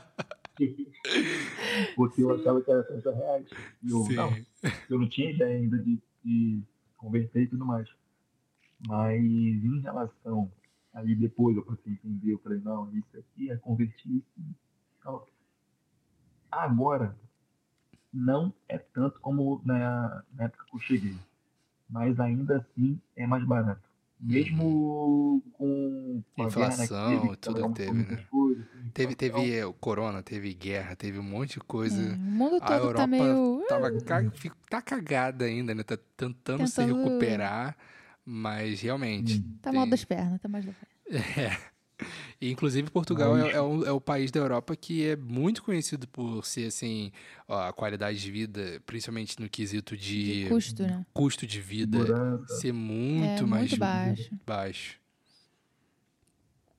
[1.96, 3.46] Porque eu achava que era 30 reais.
[3.82, 4.14] E eu, sim.
[4.14, 4.44] não,
[4.90, 6.62] eu não tinha ideia ainda de, de
[6.96, 7.88] converter e tudo mais.
[8.86, 10.50] Mas em relação,
[10.92, 14.26] aí depois eu passei a entender, eu falei, não, isso aqui é convertir isso.
[14.38, 15.28] e tal.
[16.62, 17.14] Agora,
[18.12, 21.16] não é tanto como na, na época que eu cheguei.
[21.88, 23.82] Mas ainda assim é mais barato.
[24.20, 28.24] Mesmo com, com a guerra, né, Inflação, teve, que tudo tava teve, né?
[28.30, 28.64] coisas,
[28.94, 29.16] Teve, inflação.
[29.42, 32.14] teve o corona, teve guerra, teve um monte de É, coisa.
[32.14, 33.64] o mundo A todo Europa tá meio.
[33.68, 33.90] Tava
[34.30, 35.82] fico- tá cagada ainda, né?
[35.82, 37.76] Tá tentando, se Tentando- recuperar,
[38.24, 39.40] mas realmente.
[39.40, 39.58] Hum.
[39.60, 40.94] Tá mal tem- das pernas, tá mais das pernas.
[41.38, 41.73] É.
[42.44, 46.06] E, inclusive, Portugal é, é o, é o país da Europa que é muito conhecido
[46.06, 47.10] por ser, assim,
[47.48, 51.06] ó, a qualidade de vida, principalmente no quesito de, De custo, né?
[51.14, 52.54] custo de vida, Segurança.
[52.56, 54.36] ser muito É mais muito baixo.
[54.46, 55.00] baixo.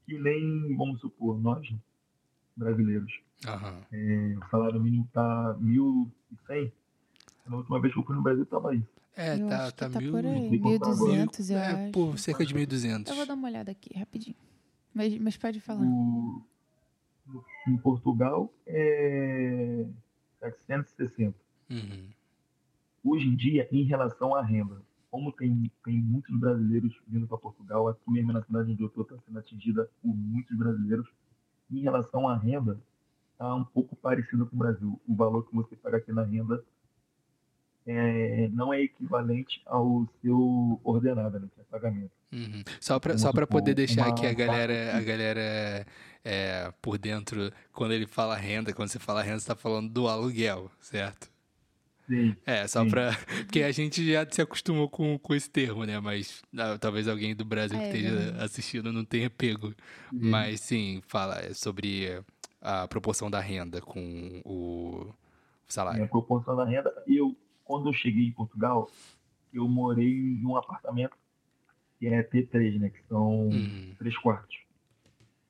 [0.06, 1.68] que nem, vamos supor, nós,
[2.56, 3.12] brasileiros,
[3.48, 3.82] Aham.
[3.92, 6.72] é, o salário mínimo tá 1.100.
[7.48, 8.86] Na última vez que eu fui no Brasil tava isso.
[9.18, 10.12] É, eu tá, tá tá mil...
[10.12, 10.48] por aí.
[10.52, 11.92] mil- 1.200, eu É, acho.
[11.92, 13.10] por cerca de 1.200.
[13.10, 14.36] Eu vou dar uma olhada aqui, rapidinho.
[14.96, 15.82] Mas, mas pode falar.
[15.82, 16.42] O,
[17.28, 19.86] no- em Portugal é
[20.40, 21.36] 760.
[21.70, 22.10] Uhum.
[23.04, 24.82] Hoje em dia, em relação à renda,
[25.12, 29.04] como tem, tem muitos brasileiros vindo para Portugal, aqui mesmo na cidade onde eu estou
[29.04, 31.08] está sendo atingida por muitos brasileiros,
[31.70, 32.80] em relação à renda,
[33.34, 35.02] está um pouco parecido com o Brasil.
[35.08, 36.64] O valor que você paga aqui na renda
[37.88, 42.12] é, não é equivalente ao seu ordenado, né, que é pagamento.
[42.32, 42.64] Uhum.
[42.80, 45.86] Só pra, Vamos só supor, poder deixar uma aqui a galera, a galera
[46.24, 50.08] é, por dentro, quando ele fala renda, quando você fala renda, você tá falando do
[50.08, 51.30] aluguel, certo?
[52.08, 52.36] Sim.
[52.46, 52.90] É, só Sim.
[52.90, 53.12] pra.
[53.46, 56.00] Porque a gente já se acostumou com, com esse termo, né?
[56.00, 59.74] Mas ah, talvez alguém do Brasil que É, esteja assistindo não tenha pego.
[60.12, 62.22] Mas sim, fala é sobre
[62.62, 65.14] a proporção da renda com o
[65.68, 66.00] salário.
[66.00, 66.94] Minha proporção da renda.
[67.08, 68.90] Eu, quando eu cheguei em Portugal,
[69.52, 71.18] eu morei em um apartamento
[72.00, 72.90] que é T3, né?
[72.90, 73.96] Que são Uhum.
[73.98, 74.56] três quartos.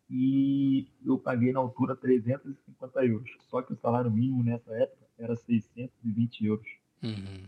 [0.09, 3.29] E eu paguei na altura 350 euros.
[3.49, 6.67] Só que o salário mínimo nessa época era 620 euros.
[7.03, 7.43] Uhum.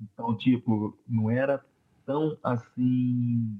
[0.00, 1.64] Então, tipo, não era
[2.04, 3.58] tão assim.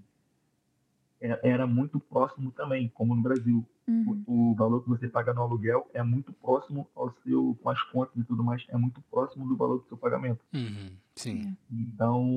[1.20, 3.64] É- Era muito próximo também, como no Brasil.
[3.86, 4.22] Uhum.
[4.26, 7.82] O, o valor que você paga no aluguel é muito próximo ao seu, com as
[7.84, 10.40] contas e tudo mais, é muito próximo do valor do seu pagamento.
[10.54, 10.90] Uhum.
[11.14, 11.56] Sim.
[11.70, 12.30] Então,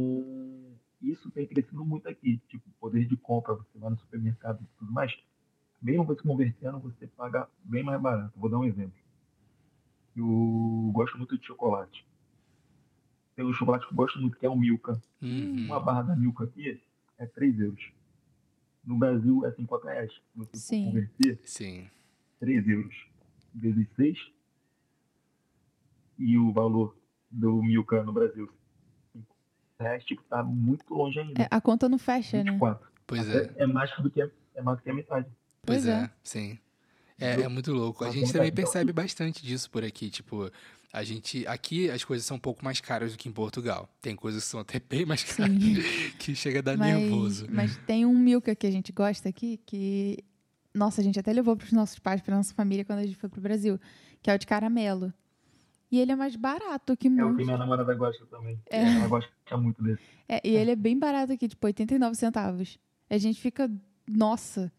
[1.02, 2.42] isso tem crescido muito aqui.
[2.48, 5.18] Tipo, poder de compra, você vai no supermercado e tudo mais.
[5.82, 8.34] Mesmo você convertendo, você paga bem mais barato.
[8.38, 8.98] Vou dar um exemplo.
[10.16, 12.06] Eu gosto muito de chocolate.
[13.36, 15.00] Tem um chocolate que eu gosto muito, que é o Milka.
[15.22, 15.66] Uhum.
[15.66, 16.82] Uma barra da Milka aqui
[17.20, 17.92] é 3 euros.
[18.88, 20.12] No Brasil é 50 reais.
[20.14, 20.86] Se você Sim.
[20.86, 21.90] converter, Sim.
[22.40, 22.96] 3 euros
[23.54, 24.18] vezes 6
[26.18, 26.98] e o valor
[27.30, 28.50] do Milka no Brasil
[29.12, 29.26] 5
[29.82, 31.44] reais, tipo, tá muito longe ainda.
[31.44, 32.50] É, a conta não fecha, né?
[32.52, 32.88] 24.
[33.06, 33.64] Pois Até é.
[33.64, 35.28] é mais do que é mais do que a metade.
[35.64, 36.04] Pois Pois é.
[36.04, 36.10] é.
[36.24, 36.60] Sim.
[37.20, 38.06] É, é muito louco.
[38.06, 40.10] A gente também percebe bastante disso por aqui.
[40.10, 40.50] Tipo,
[40.92, 41.46] a gente.
[41.48, 43.90] Aqui as coisas são um pouco mais caras do que em Portugal.
[44.02, 45.76] Tem coisas que são até bem mais caras Sim.
[46.20, 47.48] que chega a dar Mas, nervoso.
[47.50, 50.24] mas tem um Milka que a gente gosta aqui, que.
[50.74, 53.30] Nossa, a gente até levou pros nossos pais, pra nossa família, quando a gente foi
[53.30, 53.80] pro Brasil,
[54.22, 55.12] que é o de caramelo.
[55.92, 58.60] E ele é mais barato que É o que minha namorada gosta também.
[58.70, 58.84] É.
[58.84, 60.04] Ela gosta muito desse.
[60.28, 62.78] É, e ele é bem barato aqui, tipo 89 centavos.
[63.10, 63.72] A gente fica,
[64.08, 64.72] nossa,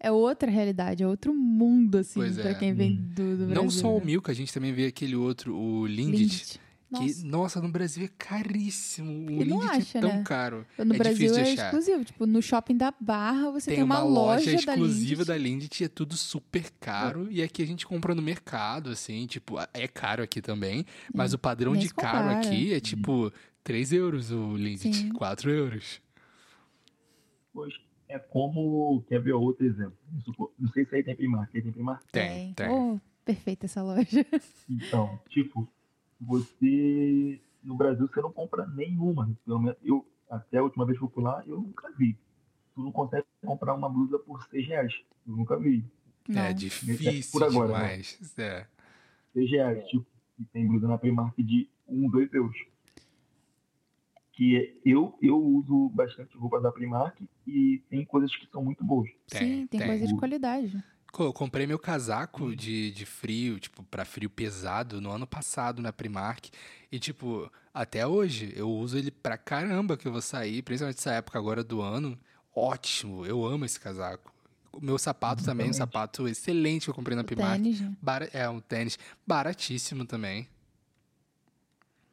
[0.00, 2.54] é outra realidade, é outro mundo, assim, Pois pra é.
[2.54, 3.54] quem vem do, do Brasil.
[3.54, 4.06] Não só o né?
[4.06, 6.16] Milka, a gente também vê aquele outro, o Lindt.
[6.16, 6.60] Lindt.
[6.92, 9.12] Que, Nossa, nossa, no Brasil é caríssimo.
[9.12, 10.22] O E não Lindt acha, é tão né?
[10.26, 10.66] caro.
[10.76, 12.04] no é Brasil difícil de é exclusivo.
[12.04, 15.24] Tipo, no shopping da Barra você tem, uma, loja, da exclusiva Lindt.
[15.28, 17.28] da Lindt e é tudo super caro.
[17.30, 20.84] E aqui a gente compra no mercado, assim, tipo, é caro aqui também.
[21.14, 22.38] Mas o padrão nem de caro compara.
[22.40, 23.32] aqui é tipo
[23.62, 25.10] 3 euros o Lindt, Sim.
[25.10, 26.00] 4 euros.
[27.52, 27.74] Pois
[28.10, 29.02] é como.
[29.08, 29.96] Quer ver outro exemplo?
[30.58, 31.54] Não sei se aí tem Primark.
[31.54, 32.04] Aí tem Primark?
[32.10, 32.68] Tem, tem.
[32.68, 34.26] Oh, perfeita essa loja.
[34.68, 35.68] Então, tipo,
[36.20, 37.40] você.
[37.62, 39.30] No Brasil você não compra nenhuma.
[39.44, 42.16] Pelo menos eu, até a última vez que eu fui lá, eu nunca vi.
[42.74, 44.94] Tu não consegue comprar uma blusa por 6 reais.
[45.26, 45.84] Eu nunca vi.
[46.28, 46.40] Não.
[46.40, 47.78] É difícil por agora, né?
[47.78, 48.38] demais.
[48.38, 48.66] É.
[49.34, 49.86] 6 reais.
[49.88, 50.06] Tipo,
[50.38, 52.56] e tem blusa na Primark de 1, 2 euros.
[54.40, 59.10] Que eu, eu uso bastante roupa da Primark e tem coisas que são muito boas.
[59.28, 59.86] Tem, Sim, tem, tem.
[59.86, 60.82] coisa de qualidade.
[61.18, 65.92] Eu comprei meu casaco de, de frio, tipo, pra frio pesado no ano passado na
[65.92, 66.48] Primark.
[66.90, 71.12] E, tipo, até hoje eu uso ele pra caramba que eu vou sair, principalmente essa
[71.12, 72.18] época agora do ano.
[72.56, 74.32] Ótimo, eu amo esse casaco.
[74.72, 77.60] O meu sapato também, um sapato excelente que eu comprei na O Primark.
[77.60, 77.94] tênis, né?
[78.00, 80.48] Bara- É, um tênis baratíssimo também.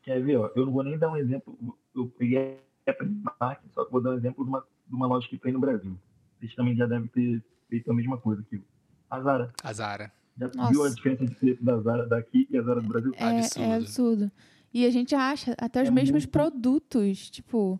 [0.07, 0.49] Quer ver, ó?
[0.55, 1.57] Eu não vou nem dar um exemplo.
[1.93, 5.27] Eu peguei a Primark, só que vou dar um exemplo de uma, de uma loja
[5.27, 5.99] que tem no Brasil.
[6.39, 8.63] Vocês também já devem ter feito a mesma coisa aqui.
[9.09, 9.51] A Zara.
[9.61, 10.09] A Zara.
[10.39, 10.71] Já Nossa.
[10.71, 13.11] viu a diferença de preço da Zara daqui e a Zara do Brasil?
[13.17, 13.65] É Absurdo.
[13.69, 14.31] é absurdo.
[14.73, 17.29] E a gente acha até os É mesmos muito- produtos.
[17.29, 17.77] Tipo,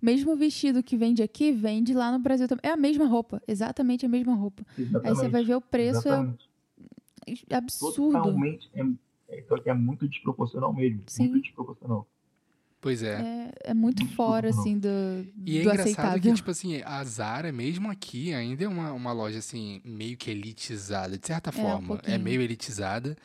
[0.00, 2.68] mesmo vestido que vende aqui, vende lá no Brasil também.
[2.70, 4.62] É a mesma roupa, exatamente a mesma roupa.
[4.76, 5.16] Aí Exatamente.
[5.20, 6.50] você vai ver o preço, Exatamente.
[7.48, 8.12] é absurdo.
[8.12, 8.70] Totalmente.
[8.74, 8.84] É, é,
[9.48, 11.02] só que é muito desproporcional mesmo.
[11.06, 11.28] Sim.
[11.28, 12.06] Muito desproporcional.
[12.80, 13.50] Pois é.
[13.64, 14.88] É, é muito fora, assim, do,
[15.46, 16.20] E é do engraçado aceitável.
[16.20, 20.30] que, tipo assim, a Zara, mesmo aqui, ainda é uma, uma loja, assim, meio que
[20.32, 21.84] elitizada, de certa um forma.
[21.84, 22.20] É, pouquinho.
[22.20, 23.16] meio elitizada.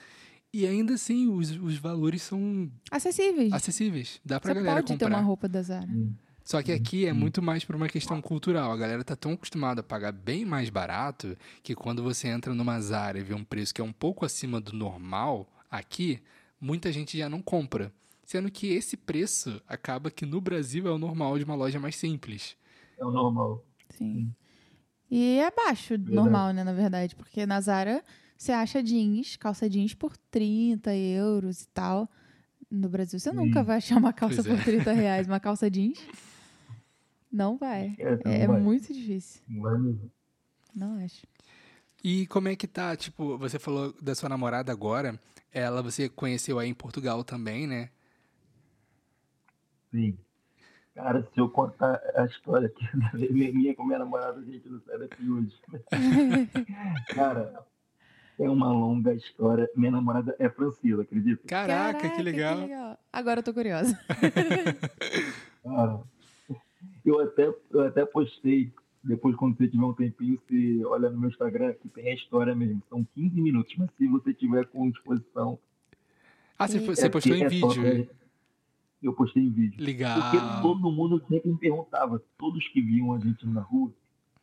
[0.53, 3.51] E ainda assim, os, os valores são Acessíveis.
[3.51, 4.21] acessíveis.
[4.23, 5.17] Dá pra Você galera pode ter comprar.
[5.17, 5.87] uma roupa da Zara.
[5.87, 6.13] Hum.
[6.43, 8.71] Só que aqui é muito mais por uma questão cultural.
[8.71, 12.79] A galera tá tão acostumada a pagar bem mais barato que quando você entra numa
[12.79, 16.21] Zara e vê um preço que é um pouco acima do normal aqui,
[16.60, 17.91] muita gente já não compra.
[18.23, 21.95] Sendo que esse preço acaba que no Brasil é o normal de uma loja mais
[21.95, 22.58] simples.
[22.97, 23.63] É o normal.
[23.91, 24.34] Sim.
[25.10, 27.15] E é abaixo do normal, né, na verdade.
[27.15, 28.03] Porque na Zara
[28.38, 32.10] você acha jeans, calça jeans por 30 euros e tal.
[32.69, 34.56] No Brasil você nunca vai achar uma calça Pois é.
[34.58, 35.25] por 30 reais.
[35.27, 35.97] Uma calça jeans.
[37.32, 37.95] Não vai.
[37.97, 38.60] É, não É, vai.
[38.60, 39.41] muito difícil.
[39.47, 40.12] Não vai mesmo.
[40.75, 41.25] Não acho.
[42.03, 42.95] E como é que tá?
[42.95, 45.17] Tipo, você falou da sua namorada agora.
[45.53, 47.89] Ela você conheceu aí em Portugal também, né?
[49.91, 50.17] Sim.
[50.93, 54.81] Cara, se eu contar a história aqui da minha com minha namorada, a gente não
[54.81, 55.53] sai daqui hoje.
[57.13, 57.65] Cara,
[58.39, 59.69] É uma longa história.
[59.75, 61.47] Minha namorada é francesa, acredita?
[61.47, 62.67] Caraca, que legal.
[63.12, 63.97] Agora eu tô curiosa.
[65.63, 66.01] Cara,
[67.05, 68.71] eu até, eu até postei,
[69.07, 72.53] depois quando você tiver um tempinho, você olha no meu Instagram, que tem a história
[72.53, 72.83] mesmo.
[72.89, 75.57] São 15 minutos, mas se você tiver com disposição.
[76.59, 77.67] Ah, você, você postou em é vídeo?
[77.67, 78.09] top,
[79.01, 79.81] eu postei em vídeo.
[79.81, 80.19] Legal.
[80.19, 83.93] Porque todo mundo sempre me perguntava, todos que viam a gente na rua,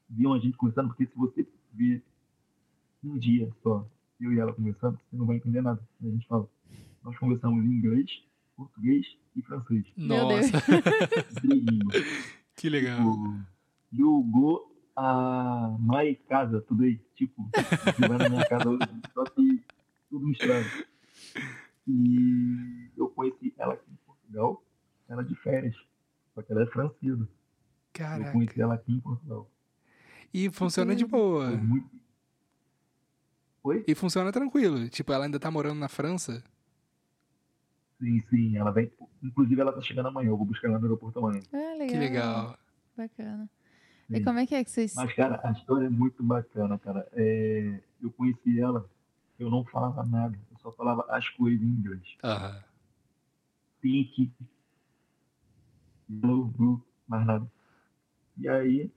[0.08, 2.02] viam a gente conversando, porque se você ver
[3.04, 3.86] um dia só,
[4.18, 5.80] eu e ela conversando, você não vai entender nada.
[6.02, 6.48] A gente fala,
[7.02, 8.10] nós conversamos em inglês,
[8.56, 9.84] português e francês.
[9.94, 10.62] Nossa.
[12.56, 12.98] que legal.
[12.98, 13.53] Tipo,
[13.96, 17.00] you go a my casa today.
[17.14, 19.62] Tipo, você vai na minha casa hoje, só que
[20.10, 20.66] tudo misturado.
[21.86, 24.64] E eu conheci ela aqui em Portugal,
[25.08, 25.76] ela é de férias.
[26.34, 27.22] Só que ela é francesa.
[27.22, 27.28] Eu
[27.92, 28.32] Caraca.
[28.32, 29.48] conheci ela aqui em Portugal.
[30.32, 31.46] E funciona de boa.
[31.46, 31.90] Foi muito...
[33.62, 33.84] Oi?
[33.86, 34.88] E funciona tranquilo.
[34.88, 36.42] Tipo, ela ainda tá morando na França?
[38.00, 38.90] Sim, sim, ela vem.
[39.22, 40.28] Inclusive, ela tá chegando amanhã.
[40.28, 41.40] Eu vou buscar ela no aeroporto amanhã.
[41.52, 41.88] Ah, legal.
[41.88, 42.58] Que legal.
[42.96, 43.50] Bacana.
[44.08, 44.16] Sim.
[44.16, 44.94] E como é que é que vocês.
[44.94, 47.08] Mas, cara, a história é muito bacana, cara.
[47.12, 48.88] É, Eu conheci ela,
[49.38, 52.16] eu não falava nada, eu só falava as coisas em inglês.
[52.22, 52.62] Aham.
[53.80, 54.30] Pink,
[56.08, 57.50] blue, blue, mais nada.
[58.36, 58.90] E aí,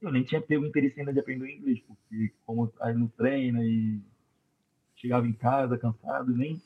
[0.00, 4.00] eu nem tinha pego interesse ainda de aprender inglês, porque como aí no treino e
[4.94, 6.60] chegava em casa cansado, nem.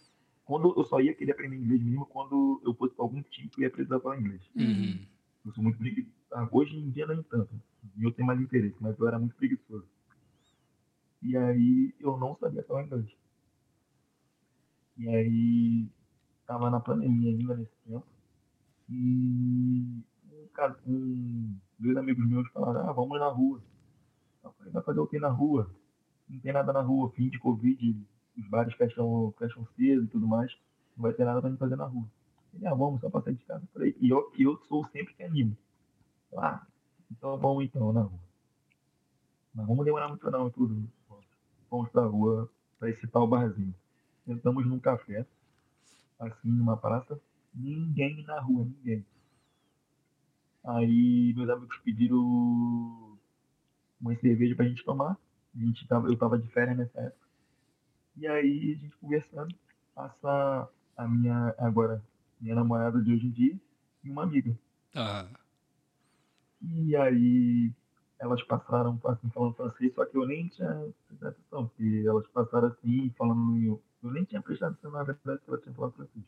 [0.44, 3.60] Quando eu só ia querer aprender inglês mesmo quando eu fosse para algum time que
[3.60, 4.42] eu ia precisar falar inglês.
[4.54, 5.06] Uhum.
[5.46, 6.21] Eu sou muito preguiçoso.
[6.50, 7.50] Hoje em dia nem tanto.
[8.00, 9.86] Eu tenho mais interesse, mas eu era muito preguiçoso.
[11.22, 13.06] E aí eu não sabia falar inglês.
[14.96, 15.86] E aí
[16.46, 18.06] tava na pandemia ainda nesse tempo.
[18.88, 23.62] E um, cara, um, dois amigos meus falaram, ah, vamos na rua.
[24.42, 25.70] Eu falei, vai fazer o que na rua?
[26.28, 27.96] Não tem nada na rua, fim de Covid,
[28.36, 30.52] os bares fecham, fecham cedo e tudo mais.
[30.96, 32.06] Não vai ter nada pra gente fazer na rua.
[32.54, 33.64] Ele, ah, vamos, só pra sair de casa.
[33.64, 35.56] Eu falei, e eu, eu sou sempre que animo.
[36.36, 36.66] Ah,
[37.10, 38.20] então vamos então na rua.
[39.54, 40.88] Mas vamos demorar muito não, tudo.
[41.70, 43.74] Vamos pra rua, pra esse tal barzinho.
[44.24, 45.26] Sentamos num café,
[46.18, 47.20] assim, numa praça,
[47.54, 49.04] ninguém na rua, ninguém.
[50.64, 53.18] Aí meus amigos pediram
[54.00, 55.18] uma cerveja pra gente tomar.
[55.54, 57.26] A gente tava, eu tava de férias nessa época.
[58.16, 59.54] E aí a gente conversando,
[59.94, 62.02] passa a minha, agora,
[62.40, 63.60] minha namorada de hoje em dia
[64.04, 64.56] e uma amiga.
[64.94, 65.41] Aham.
[66.62, 67.72] E aí
[68.18, 72.68] elas passaram assim, falando francês, só que eu nem tinha prestado atenção, porque elas passaram
[72.68, 73.66] assim, falando em.
[73.66, 76.24] Eu nem tinha prestado atenção na verdade que elas tinham falado francês.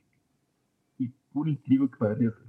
[1.01, 2.41] E por incrível que pareça,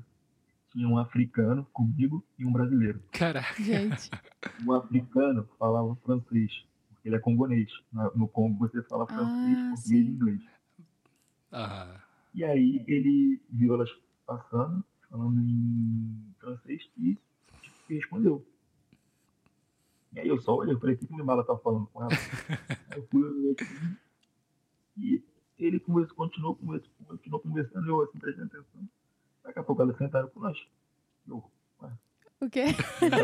[0.72, 3.02] tinha um africano comigo e um brasileiro.
[3.12, 3.62] Caraca.
[3.62, 4.10] Gente.
[4.66, 6.52] O africano falava francês,
[6.90, 7.72] porque ele é congonês.
[8.16, 9.96] No Congo você fala francês, Ah, português sim.
[9.96, 10.42] e inglês.
[11.52, 11.96] Aham.
[12.34, 13.90] E aí ele viu elas
[14.26, 17.18] passando, falando em francês e
[17.86, 18.46] tipo, respondeu.
[20.14, 22.02] E aí eu só olhei, eu falei, o que que o Mimala tá falando com
[22.02, 22.12] ela?
[22.90, 23.98] aí eu fui olhei assim,
[24.98, 25.24] e
[25.58, 28.90] ele conversou, continuou, conversando, continuou conversando, eu assim, prestando atenção.
[29.44, 30.58] Daqui a pouco elas sentaram com nós.
[31.28, 31.44] Eu,
[32.42, 32.66] O quê?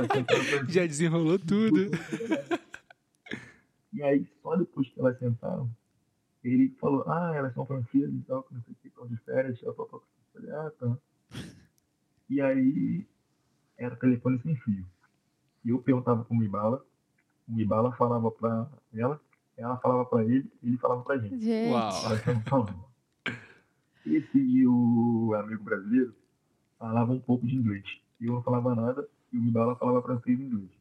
[0.70, 1.92] Já desenrolou tudo.
[3.94, 5.70] E aí, só depois que elas sentaram,
[6.44, 9.18] ele falou, ah, elas são francesas e tal, que não sei o que, estão de
[9.18, 9.62] férias.
[9.62, 10.98] Eu falei, ah, tá.
[12.30, 13.06] E aí,
[13.82, 14.86] era telefone sem fio.
[15.66, 16.86] E eu perguntava pro Mibala,
[17.48, 19.20] o Mibala falava pra ela,
[19.58, 21.40] ela falava pra ele, ele falava pra gente.
[21.40, 21.72] Gente.
[21.72, 22.68] Uau.
[24.06, 26.16] Esse e o amigo brasileiro
[26.78, 27.86] falavam um pouco de inglês.
[28.20, 30.72] Eu não falava nada e o Mibala falava francês e inglês.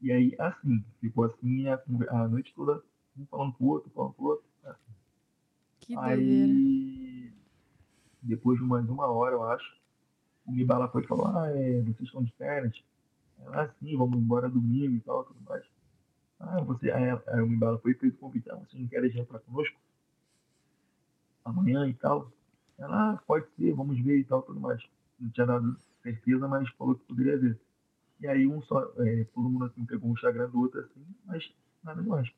[0.00, 2.82] E aí, assim, ficou assim a, a noite toda,
[3.16, 4.44] um falando pro outro, falando pro outro.
[4.64, 4.92] assim.
[5.80, 6.22] Que doideira.
[6.22, 7.32] Aí,
[8.22, 9.76] depois de mais uma hora, eu acho,
[10.46, 12.74] o Mibala foi e falou, ah, é, vocês estão de férias?
[13.40, 15.64] Ela, ah, sim, vamos embora domingo e tal, tudo mais.
[16.40, 19.10] Ah, você, aí, aí o Mibala foi e fez o convite, ah, vocês não querem
[19.10, 19.76] jantar conosco?
[21.44, 22.30] Amanhã e tal?
[22.78, 24.82] Ela, ah, pode ser, vamos ver e tal, tudo mais.
[25.18, 27.58] Não tinha dado certeza, mas falou que poderia ver.
[28.20, 31.52] E aí um só, é, todo mundo assim pegou o Instagram do outro assim, mas
[31.82, 32.30] nada mais.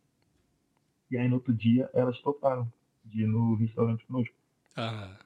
[1.11, 2.70] E aí no outro dia elas toparam
[3.04, 4.34] de ir no restaurante conosco.
[4.76, 5.16] Aham.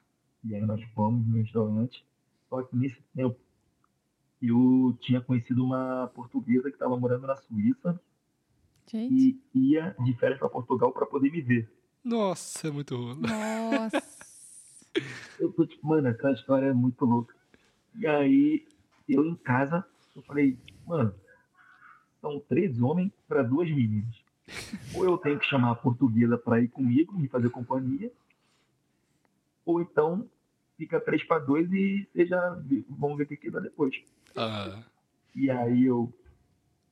[0.44, 2.04] E aí nós fomos no restaurante.
[2.50, 3.38] Só que nesse tempo
[4.42, 7.98] eu tinha conhecido uma portuguesa que estava morando na Suíça
[8.86, 9.40] Gente.
[9.54, 11.70] e ia de férias para Portugal para poder me ver.
[12.02, 13.20] Nossa, é muito rolo.
[13.20, 14.02] Nossa.
[15.38, 17.34] Eu tô tipo, mano, essa história é muito louca.
[17.94, 18.66] E aí
[19.08, 21.14] eu em casa, eu falei, mano,
[22.20, 24.14] são três homens para duas meninas.
[24.94, 28.12] ou eu tenho que chamar a portuguesa para ir comigo, me fazer companhia,
[29.64, 30.28] ou então
[30.80, 32.58] fica 3 para 2 e seja,
[32.88, 33.94] vamos ver o que, que dá depois.
[34.34, 34.82] Aham.
[35.34, 36.10] E aí eu,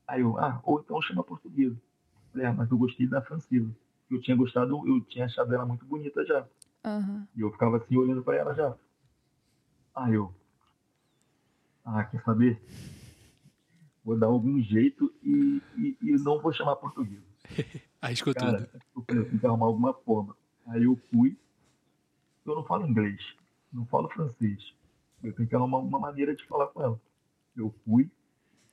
[0.07, 1.74] aí eu, ah, ou então chama portuguesa.
[2.30, 3.74] Falei, ah, mas eu gostei da francesa.
[4.11, 6.47] Eu tinha gostado, eu tinha achado ela muito bonita já.
[6.84, 7.26] Aham.
[7.34, 8.76] E eu ficava assim olhando para ela já.
[9.97, 10.34] Aí eu,
[11.82, 12.61] ah, quer saber?
[14.05, 17.22] Vou dar algum jeito e, e, e não vou chamar português.
[18.03, 18.82] Arriscou Cara, tudo.
[18.97, 20.36] eu falei, eu tenho que arrumar alguma forma.
[20.66, 21.39] Aí eu fui.
[22.45, 23.20] Eu não falo inglês,
[23.73, 24.75] não falo francês.
[25.23, 27.01] Eu tenho que arrumar uma maneira de falar com ela.
[27.57, 28.11] Eu fui,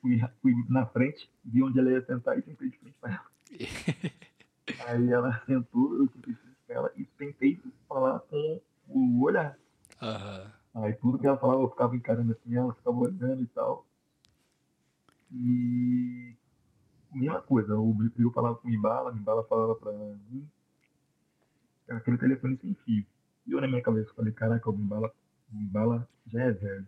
[0.01, 3.25] fui, fui na frente, vi onde ela ia sentar e sentei de frente para ela.
[4.87, 9.57] Aí ela sentou, eu sentei de frente para ela e tentei falar com o olhar.
[10.01, 10.51] Aham.
[10.75, 13.85] Aí tudo que ela falava, eu ficava encarando assim, ela ficava olhando e tal.
[15.31, 16.35] E
[17.13, 20.47] mesma coisa, o eu falava com o Imbala, o Imbala falava pra mim.
[21.87, 23.05] Era aquele telefone sem fio.
[23.47, 25.13] E eu na minha cabeça falei, caraca, o Imbala,
[25.53, 26.87] o Imbala já é velho.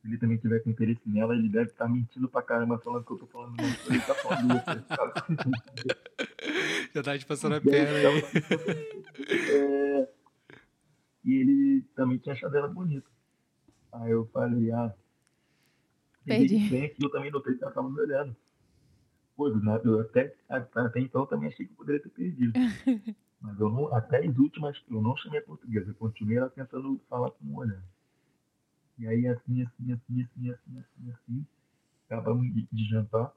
[0.00, 3.12] Se ele também tiver com interesse nela, ele deve estar mentindo pra caramba, falando que
[3.12, 5.36] eu tô falando não, ele tá falando sabe?
[6.94, 8.22] Já tava te passando a aí, perna aí.
[9.52, 10.08] é,
[11.24, 13.06] E ele também tinha achado ela bonita.
[13.92, 14.94] Aí eu falei, ah.
[16.24, 16.68] Perdi.
[16.70, 18.34] Bem aqui, eu também notei que ela tava me olhando.
[19.36, 22.52] Pô, né, eu até, até então eu também achei que eu poderia ter perdido.
[23.40, 25.90] Mas eu não, até as últimas, eu não chamei a portuguesa.
[25.90, 27.82] Eu continuei ela tentando falar com o olhar.
[28.98, 31.46] E aí assim, assim, assim, assim, assim, assim, assim.
[32.06, 33.32] Acabamos de, jantar.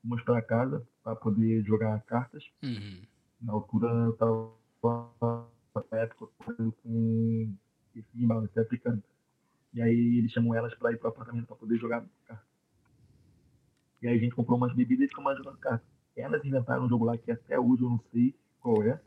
[0.00, 2.44] Fomos pra casa para poder jogar cartas.
[2.62, 3.02] Uhum.
[3.40, 5.48] Na altura eu tava
[5.90, 6.72] na época com
[7.94, 9.02] esse embalo, esse africano.
[9.72, 12.44] E aí eles chamam elas para ir pro apartamento para poder jogar carta.
[14.00, 15.84] E aí a gente comprou umas bebidas e ficamos lá jogando carta.
[16.16, 19.00] Elas inventaram um jogo lá que até hoje eu não sei qual é.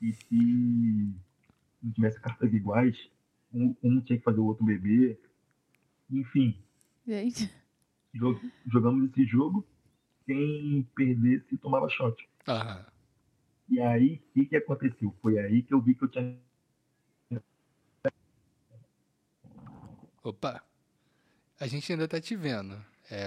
[0.00, 1.14] E se
[1.82, 2.96] não tivesse cartas iguais,
[3.52, 5.20] um, um tinha que fazer o outro beber.
[6.10, 6.58] Enfim,
[7.06, 7.50] Gente.
[8.14, 9.66] jo- jogamos esse jogo.
[10.26, 12.28] Quem perdesse tomava shot.
[12.46, 12.86] Aham.
[13.68, 15.14] E aí, o que, que aconteceu?
[15.22, 16.38] Foi aí que eu vi que eu tinha
[20.22, 20.62] Opa.
[21.58, 22.74] A gente ainda tá te vendo.
[23.10, 23.26] É.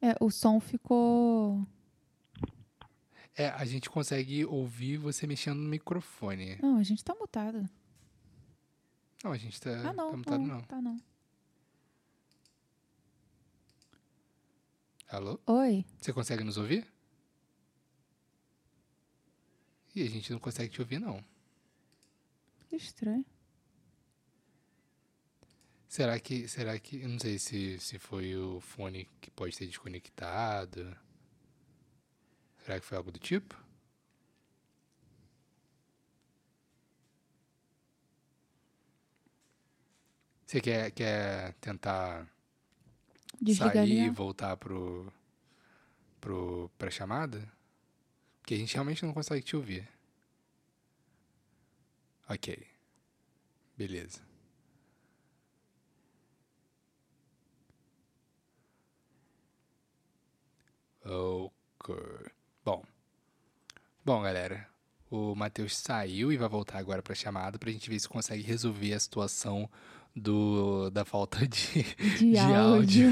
[0.00, 1.66] É, o som ficou.
[3.38, 6.58] É, a gente consegue ouvir você mexendo no microfone.
[6.60, 7.70] Não, a gente tá mutado.
[9.22, 10.10] Não, a gente tá, ah, não.
[10.10, 10.62] tá mutado, não, não.
[10.62, 11.00] Tá não.
[15.08, 15.40] Alô?
[15.46, 15.84] Oi.
[16.00, 16.84] Você consegue nos ouvir?
[19.94, 21.24] Ih, a gente não consegue te ouvir, não.
[22.68, 23.24] Que estranho.
[25.88, 26.48] Será que.
[26.48, 27.02] Será que.
[27.02, 30.96] Eu não sei se, se foi o fone que pode ter desconectado.
[32.68, 33.56] Será que foi algo do tipo?
[40.44, 42.28] Você quer, quer tentar
[43.56, 45.10] sair e voltar pro,
[46.20, 47.50] pro, pra chamada?
[48.42, 49.88] Porque a gente realmente não consegue te ouvir.
[52.28, 52.66] Ok.
[53.78, 54.20] Beleza.
[61.02, 62.37] Ok.
[64.08, 64.22] Bom.
[64.22, 64.66] Galera.
[65.10, 68.92] O Matheus saiu e vai voltar agora pra chamada pra gente ver se consegue resolver
[68.92, 69.68] a situação
[70.14, 71.82] do, da falta de,
[72.18, 73.10] De, de áudio.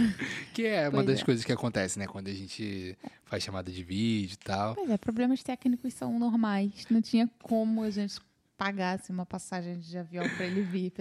[0.53, 1.25] que é uma Pois das é.
[1.25, 2.07] coisas que acontece, né?
[2.07, 4.75] Quando a gente faz chamada de vídeo e tal.
[4.75, 6.87] Pois é, problemas técnicos são normais.
[6.91, 8.19] Não tinha como a gente
[8.59, 10.93] pagasse uma passagem de avião pra ele vir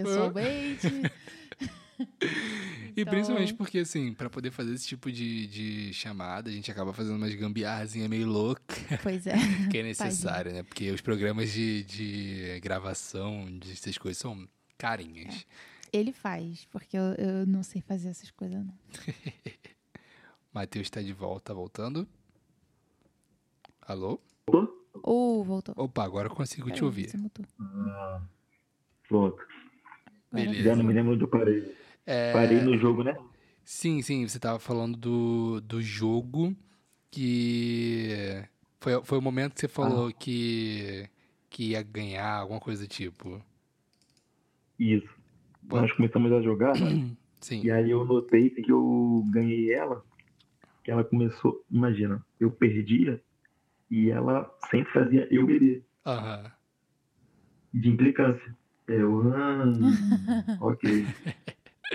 [2.96, 6.70] E principalmente Então- porque, assim, pra poder fazer esse tipo de, de chamada, a gente
[6.70, 9.34] acaba fazendo umas gambiarrazinhas meio loucas, pois é.
[9.70, 10.62] que é necessário, né?
[10.62, 15.46] Porque os programas de, de gravação dessas coisas são carinhas.
[15.92, 18.74] Ele faz, porque eu, eu não sei fazer essas coisas, não.
[20.52, 22.08] Matheus tá de volta, voltando.
[23.82, 24.18] Alô?
[25.02, 25.74] Ou voltou.
[25.76, 27.10] Opa, agora eu consigo te Peraí, ouvir.
[27.10, 27.44] você mutou.
[27.60, 28.22] Ah,
[29.06, 29.36] pronto.
[30.32, 30.62] Agora Beleza.
[30.64, 31.76] Já não me lembro onde eu parei.
[32.06, 33.16] É, Parei no jogo, né?
[33.64, 36.56] Sim, sim, você tava falando do, do jogo
[37.10, 38.44] que.
[38.78, 41.08] Foi, foi o momento que você falou que,
[41.50, 43.42] que ia ganhar, alguma coisa do tipo.
[44.78, 45.08] Isso.
[45.68, 45.80] Pô.
[45.80, 46.74] Nós começamos a jogar
[47.40, 47.64] Sim.
[47.64, 50.04] e aí eu notei que eu ganhei ela,
[50.84, 53.20] que ela começou, imagina, eu perdia
[53.90, 56.52] e ela sempre fazia eu perder, Aham.
[57.74, 58.56] de implicância.
[58.86, 59.64] Eu, ah,
[60.60, 61.06] ok.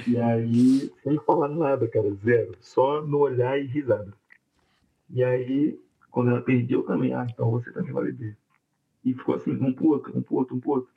[0.07, 2.55] E aí, sem falar nada, cara, zero.
[2.61, 4.13] Só no olhar e risada.
[5.09, 5.79] E aí,
[6.11, 8.37] Quando ela perdia, eu também, ah, então você também vai beber.
[9.03, 10.91] E ficou assim, um pro outro, um pro outro, um pro outro.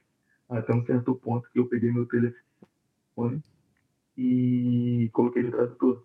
[0.49, 3.43] Até um certo ponto que eu peguei meu telefone
[4.19, 6.05] e coloquei no tradutor.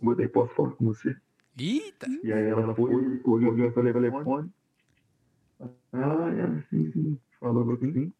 [0.00, 1.16] Botei, posso falar com você?
[1.58, 2.06] Eita!
[2.22, 4.50] E aí ela foi, olhou o telefone.
[5.92, 7.18] Ah, é, sim, sim.
[7.40, 8.12] Falou assim.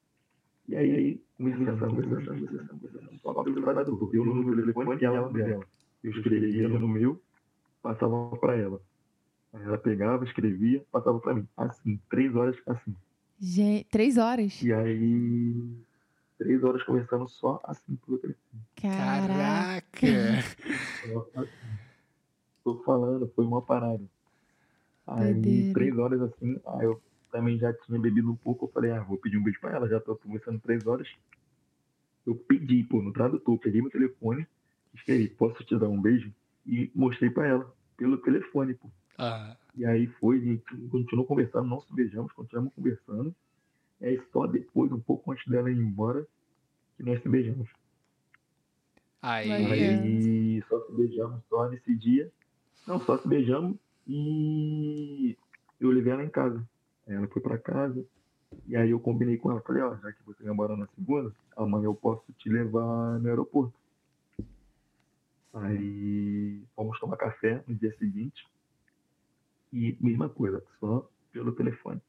[0.69, 3.21] E aí, conversar, conversando, conversando, conversando.
[3.23, 4.11] Só pelo tradutor.
[4.13, 5.65] Eu no meu telefone e ela no dela.
[6.03, 7.21] Eu escrevia no meu,
[7.83, 8.81] passava para ela.
[9.53, 11.49] Aí ela pegava, escrevia, passava para mim.
[11.57, 12.95] Assim, três horas assim.
[13.39, 14.63] Gente, três horas?
[14.63, 15.55] E aí,
[16.39, 18.63] três horas conversando só assim pelo telefone.
[18.75, 19.83] Caraca!
[21.03, 21.49] Caraca!
[22.65, 24.03] Tô falando, foi uma parada.
[25.07, 27.01] Aí, três horas assim, aí eu
[27.37, 28.65] também já tinha bebido um pouco.
[28.65, 31.07] Eu falei, ah, vou pedir um beijo pra ela, já tô conversando três horas.
[32.27, 34.47] Eu pedi, pô, no tradutor, peguei meu telefone,
[34.95, 36.33] escrevi, posso te dar um beijo?
[36.67, 38.89] E mostrei pra ela, pelo telefone, pô.
[39.19, 43.35] Ah, E aí foi, a gente continuou conversando, não se beijamos, continuamos conversando.
[44.01, 46.27] E aí só depois, um pouco antes dela ir embora,
[46.97, 47.69] que nós se beijamos.
[49.51, 49.67] aí.
[49.67, 52.31] Aí só se beijamos só nesse dia.
[52.87, 53.77] Não, só se beijamos
[54.07, 55.37] e
[55.81, 56.67] eu levei ela em casa.
[57.07, 58.05] Ela foi pra casa.
[58.67, 61.33] E aí eu combinei com ela, falei, ó, já que você vai embora na segunda,
[61.57, 63.75] amanhã eu posso te levar no aeroporto.
[65.55, 68.47] Aí fomos tomar café no dia seguinte.
[69.73, 72.01] E mesma coisa, só pelo telefone.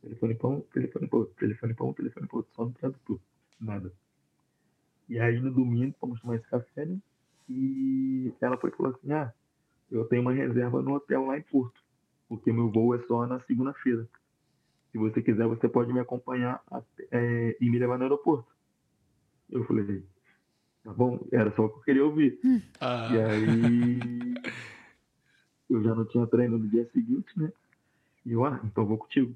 [0.00, 3.20] Telefone pra um, telefone pra outro, telefone pra um, telefone pra outro, só no tradutor.
[3.60, 3.92] Nada.
[5.08, 6.98] E aí no domingo fomos tomar esse café, né?
[7.48, 9.32] E ela foi falou assim, ah,
[9.90, 11.80] eu tenho uma reserva no hotel lá em Porto,
[12.28, 14.08] porque meu voo é só na segunda-feira.
[14.92, 18.46] Se você quiser, você pode me acompanhar até- é, e me levar no aeroporto.
[19.50, 20.04] Eu falei,
[20.84, 22.38] tá bom, era só o que eu queria ouvir.
[22.80, 24.42] Ah, E aí
[25.70, 27.50] eu já não tinha treino no dia seguinte, né?
[28.26, 29.34] E eu, ah, então vou contigo.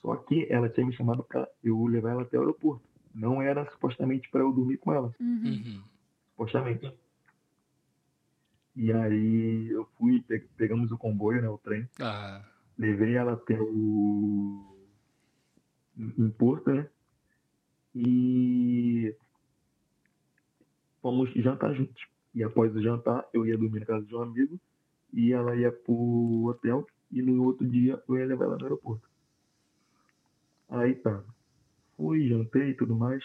[0.00, 2.84] Só que ela tinha me chamado pra eu levar ela até o aeroporto.
[3.14, 5.42] Não era supostamente pra eu dormir com ela, Uhum.
[5.44, 5.82] uhum.
[6.30, 6.92] supostamente.
[8.76, 12.44] E aí eu fui, pe- pegamos o comboio, né, o trem, Ah,
[12.78, 14.75] levei ela até o
[15.96, 16.88] em Porto, né?
[17.94, 19.14] E
[21.00, 22.06] fomos jantar juntos.
[22.34, 24.60] E após o jantar, eu ia dormir na casa de um amigo
[25.12, 29.08] e ela ia pro hotel e no outro dia eu ia levar ela no aeroporto.
[30.68, 31.22] Aí tá.
[31.96, 33.24] Fui, jantei e tudo mais.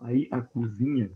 [0.00, 1.10] Aí a cozinha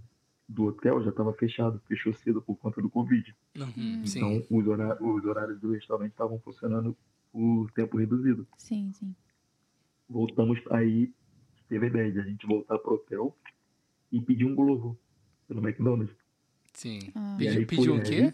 [0.48, 3.34] do hotel já estava fechada, fechou cedo por conta do Covid.
[3.57, 6.94] uhum, Então os, horá- os horários do restaurante estavam funcionando
[7.32, 9.14] por tempo reduzido Sim, sim.
[10.11, 11.13] Voltamos aí,
[11.69, 13.35] teve a ideia de a gente voltar pro hotel
[14.11, 14.99] e pedir um Globo
[15.47, 16.15] pelo McDonald's.
[16.73, 17.13] Sim.
[17.15, 17.37] Ah.
[17.39, 18.33] Pediu, pediu o quê?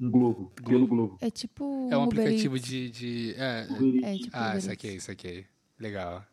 [0.00, 1.18] Um Globo, pelo Globo.
[1.20, 1.88] É tipo.
[1.90, 2.68] É um Uber aplicativo Eats.
[2.68, 2.90] de.
[2.90, 3.66] de é,
[4.02, 4.30] É tipo.
[4.32, 5.46] ah, isso aqui, isso aqui.
[5.78, 6.24] Legal.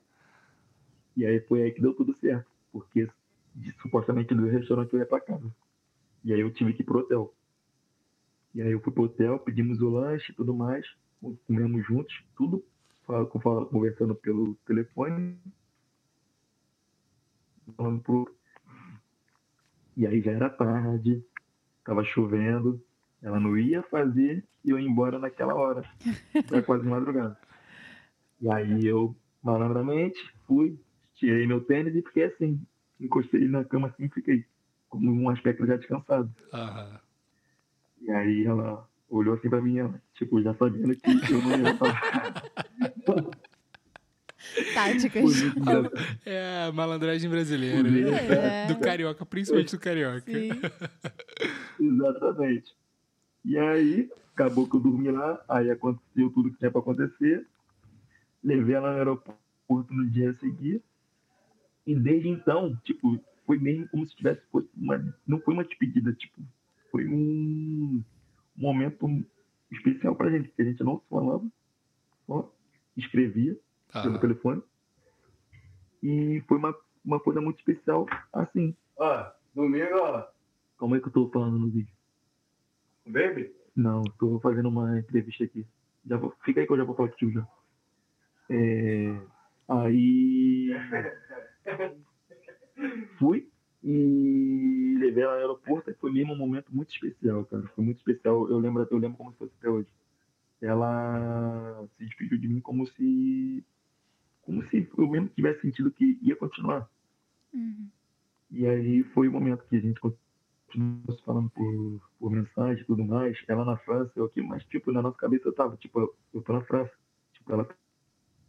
[1.15, 3.07] E aí foi aí que deu tudo certo, porque
[3.81, 5.53] supostamente do restaurante eu ia pra casa.
[6.23, 7.33] E aí eu tive que ir pro hotel.
[8.53, 10.85] E aí eu fui pro hotel, pedimos o lanche e tudo mais,
[11.47, 12.63] comemos juntos, tudo
[13.69, 15.37] conversando pelo telefone.
[17.75, 18.35] Falando pro...
[19.95, 21.23] E aí já era tarde,
[21.83, 22.81] tava chovendo,
[23.21, 25.83] ela não ia fazer e eu ia embora naquela hora.
[26.49, 27.37] Era quase madrugada.
[28.39, 30.79] E aí eu, malandramente, fui,
[31.15, 32.59] tirei meu tênis e fiquei assim.
[32.99, 34.45] Encostei na cama assim e fiquei.
[34.89, 36.33] Com um aspecto já descansado.
[36.53, 36.99] Aham.
[38.01, 41.77] E aí ela olhou assim pra mim, ela, tipo, já sabendo que eu não ia
[41.77, 42.43] falar.
[44.73, 45.31] Táticas.
[46.25, 48.65] É a malandragem brasileira, né?
[48.65, 48.67] É.
[48.67, 50.21] Do carioca, principalmente do carioca.
[50.21, 50.49] Sim.
[51.79, 52.75] Exatamente.
[53.45, 57.45] E aí, acabou que eu dormi lá, aí aconteceu tudo que tinha pra acontecer.
[58.43, 60.83] Levei ela no aeroporto no dia seguinte.
[61.85, 64.97] E desde então, tipo, foi mesmo como se tivesse fosse uma.
[65.27, 66.41] Não foi uma despedida, tipo,
[66.91, 68.03] foi um
[68.55, 69.23] momento
[69.71, 71.45] especial pra gente, porque a gente não se falava,
[72.27, 72.51] só
[72.97, 73.57] escrevia
[73.93, 74.19] pelo Aham.
[74.19, 74.63] telefone.
[76.01, 78.75] E foi uma, uma coisa muito especial, assim.
[78.97, 80.27] Ó, domingo, ó.
[80.77, 81.93] Como é que eu tô falando no vídeo?
[83.05, 83.53] Baby?
[83.75, 85.65] Não, tô fazendo uma entrevista aqui.
[86.05, 87.47] Já vou, fica aí que eu já vou falar contigo já.
[88.49, 89.21] É,
[89.67, 90.71] aí.
[93.19, 93.47] Fui
[93.83, 97.63] e levei ela no aeroporto e foi mesmo um momento muito especial, cara.
[97.75, 98.49] Foi muito especial.
[98.49, 99.87] Eu lembro, eu lembro como se fosse até hoje.
[100.61, 103.65] Ela se despediu de mim como se.
[104.41, 106.89] Como se eu mesmo tivesse sentido que ia continuar.
[107.53, 107.89] Uhum.
[108.49, 112.85] E aí foi o momento que a gente continuou se falando por, por mensagem e
[112.85, 115.99] tudo mais, ela na França, eu aqui, mas tipo, na nossa cabeça eu tava, tipo,
[115.99, 116.91] eu, eu tô na França.
[117.33, 117.67] Tipo, ela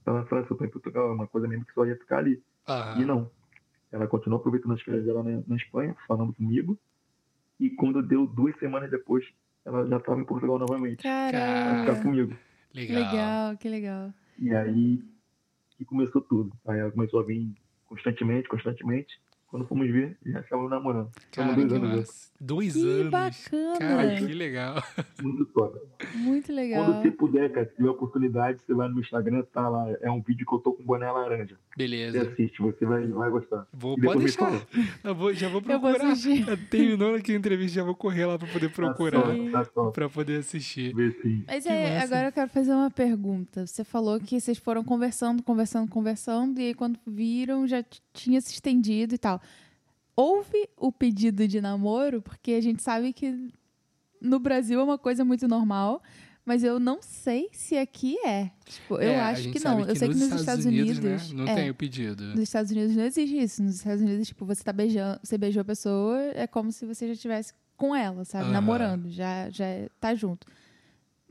[0.05, 2.19] tá na França, eu tô em Portugal, é uma coisa mesmo que só ia ficar
[2.19, 2.43] ali.
[2.69, 3.01] Aham.
[3.01, 3.31] E não.
[3.91, 6.79] Ela continuou aproveitando as férias dela na, na Espanha, falando comigo.
[7.61, 9.25] E quando deu duas semanas depois,
[9.65, 11.03] ela já estava em Portugal novamente.
[11.03, 12.37] Ficar comigo.
[12.73, 13.13] Que Legal.
[13.13, 14.15] legal, que legal.
[14.39, 15.03] E aí
[15.77, 16.53] que começou tudo.
[16.67, 17.55] Aí ela começou a vir
[17.87, 19.21] constantemente, constantemente.
[19.53, 21.11] Quando fomos ver, já estávamos namorando.
[21.31, 22.33] Cara, dois que anos massa.
[22.41, 23.11] Dois Que anos.
[23.11, 23.79] bacana.
[23.79, 24.83] Cara, que legal.
[25.23, 25.79] Muito top.
[26.15, 27.03] Muito Quando legal.
[27.03, 29.85] você puder, cara, se tiver oportunidade, você vai no Instagram, tá lá.
[30.01, 31.55] É um vídeo que eu tô com boné laranja.
[31.55, 32.23] Você Beleza.
[32.23, 33.67] assiste, você vai, vai gostar.
[33.75, 34.51] Vou, pode deixar.
[35.05, 36.13] Eu vou, já vou Eu vou procurar.
[36.13, 36.69] assistir.
[36.71, 39.21] Terminou aqui a entrevista, já vou correr lá pra poder procurar.
[39.21, 39.93] Tá top, tá top.
[39.93, 40.95] Pra poder assistir.
[40.95, 41.45] Vê sim.
[41.47, 43.67] Mas é, agora eu quero fazer uma pergunta.
[43.67, 47.85] Você falou que vocês foram conversando, conversando, conversando, e aí quando viram já
[48.15, 49.42] tinha se estendido e tal.
[50.15, 53.49] Houve o pedido de namoro, porque a gente sabe que
[54.21, 56.03] no Brasil é uma coisa muito normal,
[56.45, 58.51] mas eu não sei se aqui é.
[58.65, 59.81] Tipo, eu É, a acho que não.
[59.81, 60.99] eu sei que nos Estados Unidos.
[61.01, 62.25] né, não é, tem o pedido.
[62.25, 63.63] Nos Estados Unidos não existe isso.
[63.63, 67.07] Nos Estados Unidos, tipo, você tá beijando, você beijou a pessoa, é como se você
[67.07, 68.45] já estivesse com ela, sabe?
[68.45, 68.53] Aham.
[68.53, 69.65] Namorando, já, já
[69.99, 70.47] tá junto.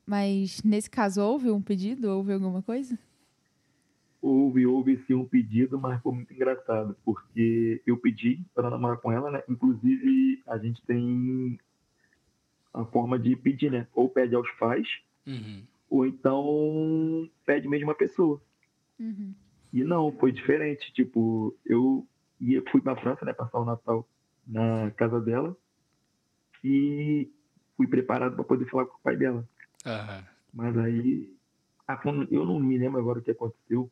[0.06, 2.10] Mas nesse caso, houve um pedido?
[2.10, 2.98] Houve alguma coisa?
[4.22, 9.12] Houve, houve sim um pedido, mas foi muito engraçado, porque eu pedi para namorar com
[9.12, 9.44] ela, né?
[9.50, 11.60] Inclusive, a gente tem
[12.74, 13.88] a forma de pedir, né?
[13.94, 14.88] Ou pede aos pais,
[15.26, 15.64] Uhum.
[15.90, 18.42] ou então pede mesmo a pessoa.
[19.00, 19.34] Uhum.
[19.74, 20.94] E não, foi diferente.
[20.94, 22.06] Tipo, eu
[22.40, 23.34] ia, fui pra França, né?
[23.34, 24.08] Passar o Natal
[24.46, 25.56] na casa dela
[26.64, 27.30] e
[27.76, 29.48] fui preparado para poder falar com o pai dela.
[29.86, 30.24] Aham.
[30.54, 31.34] Mas aí,
[32.30, 33.90] eu não me lembro agora o que aconteceu.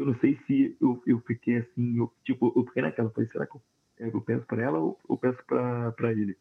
[0.00, 3.46] Eu não sei se eu, eu fiquei assim, eu, tipo, eu fiquei naquela, falei, será
[3.46, 3.62] que eu,
[3.98, 6.38] eu peço pra ela ou eu peço pra, pra ele?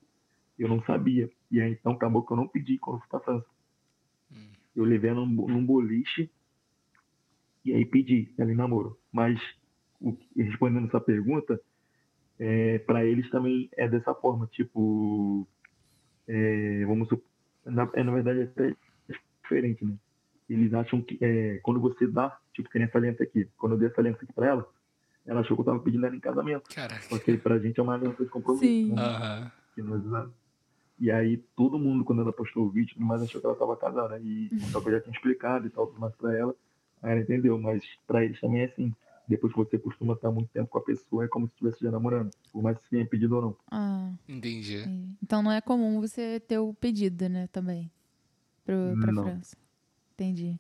[0.58, 1.30] Eu não sabia.
[1.52, 3.46] E aí então acabou que eu não pedi quando fui pra França.
[4.32, 4.52] Hum.
[4.74, 6.32] Eu levei ela num, num boliche
[7.66, 8.98] e aí pedi ela em namoro.
[9.12, 9.38] Mas
[10.00, 11.60] o, respondendo essa pergunta,
[12.40, 15.46] é, para eles também é dessa forma, tipo,
[16.26, 17.30] é, vamos supor,
[17.66, 18.76] na, é, na verdade é até
[19.44, 19.98] diferente, né?
[20.50, 23.78] Eles acham que é, quando você dá, tipo, que nem essa aliança aqui, quando eu
[23.80, 24.68] dei essa aliança aqui pra ela,
[25.26, 26.70] ela achou que eu tava pedindo ela em casamento.
[26.74, 27.06] Caraca.
[27.08, 28.66] Porque pra gente é uma aliança de compromisso.
[28.66, 28.94] Sim.
[28.94, 29.02] né?
[29.02, 29.52] Aham.
[29.76, 30.32] que nós usamos.
[31.00, 34.20] E aí todo mundo, quando ela postou o vídeo, mas achou que ela estava casada.
[34.20, 36.54] E só que eu já tinha explicado e tal, tudo mais pra ela.
[37.02, 38.94] Aí ela entendeu, mas pra eles também é assim.
[39.28, 41.92] Depois que você costuma estar muito tempo com a pessoa, é como se estivesse já
[41.92, 42.32] namorando.
[42.52, 43.56] Por mais que tenha pedido ou não.
[43.70, 44.78] Ah, Entendi.
[44.80, 45.10] entendi.
[45.24, 47.90] Então não é comum você ter o pedido, né, também.
[48.66, 49.24] Pro, pra Não.
[49.24, 49.56] França.
[50.20, 50.60] Entendi.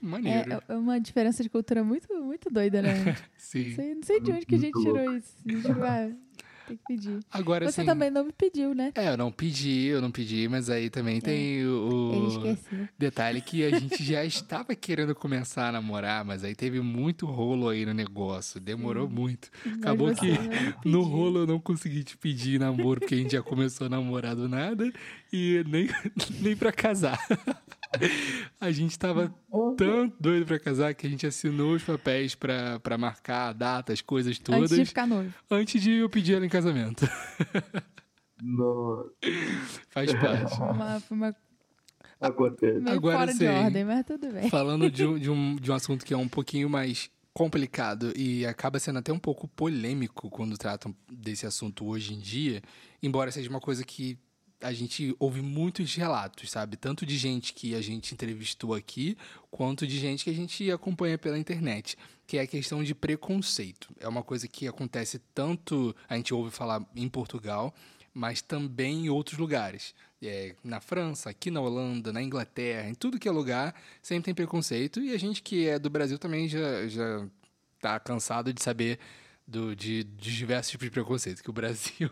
[0.00, 0.54] Maneiro.
[0.54, 3.04] É, é uma diferença de cultura muito, muito doida, né?
[3.04, 3.74] Não Sim.
[3.74, 5.34] sei, não sei de onde que a gente Muito tirou isso.
[5.44, 6.16] A gente vai,
[6.66, 7.18] tem que pedir.
[7.32, 7.90] Agora Você assim.
[7.90, 8.92] também não me pediu, né?
[8.94, 13.64] É, eu não pedi, eu não pedi, mas aí também tem o, o detalhe que
[13.64, 17.92] a gente já estava querendo começar a namorar, mas aí teve muito rolo aí no
[17.92, 19.50] negócio, demorou muito.
[19.80, 23.18] Acabou Mas que não me No rolo eu não consegui te pedir namoro, porque a
[23.18, 24.90] gente já começou a namorar do nada
[25.32, 25.88] e nem,
[26.40, 27.18] nem pra casar.
[28.60, 29.32] A gente tava
[29.76, 33.92] tão doido pra casar que a gente assinou os papéis pra, pra marcar a data,
[33.92, 35.32] as coisas todas, Antes de ficar noivo.
[35.50, 37.08] antes de eu pedir ela em casamento.
[38.42, 39.10] Não,
[39.90, 40.56] Faz parte.
[40.56, 41.36] Foi uma, uma
[42.20, 42.80] acontece.
[42.80, 43.38] meio Agora fora sim.
[43.38, 44.48] de ordem, mas tudo bem.
[44.50, 48.44] Falando de um, de, um, de um assunto que é um pouquinho mais complicado e
[48.46, 52.60] acaba sendo até um pouco polêmico quando tratam desse assunto hoje em dia,
[53.02, 54.18] embora seja uma coisa que
[54.60, 56.76] a gente ouve muitos relatos, sabe?
[56.76, 59.16] Tanto de gente que a gente entrevistou aqui,
[59.50, 61.96] quanto de gente que a gente acompanha pela internet,
[62.26, 63.88] que é a questão de preconceito.
[64.00, 67.74] É uma coisa que acontece tanto, a gente ouve falar em Portugal,
[68.12, 69.94] mas também em outros lugares.
[70.20, 74.34] É, na França, aqui na Holanda, na Inglaterra, em tudo que é lugar, sempre tem
[74.34, 75.00] preconceito.
[75.00, 77.26] E a gente que é do Brasil também já, já
[77.80, 78.98] tá cansado de saber
[79.48, 81.42] do, de, de diversos tipos de preconceito.
[81.42, 82.10] Que o Brasil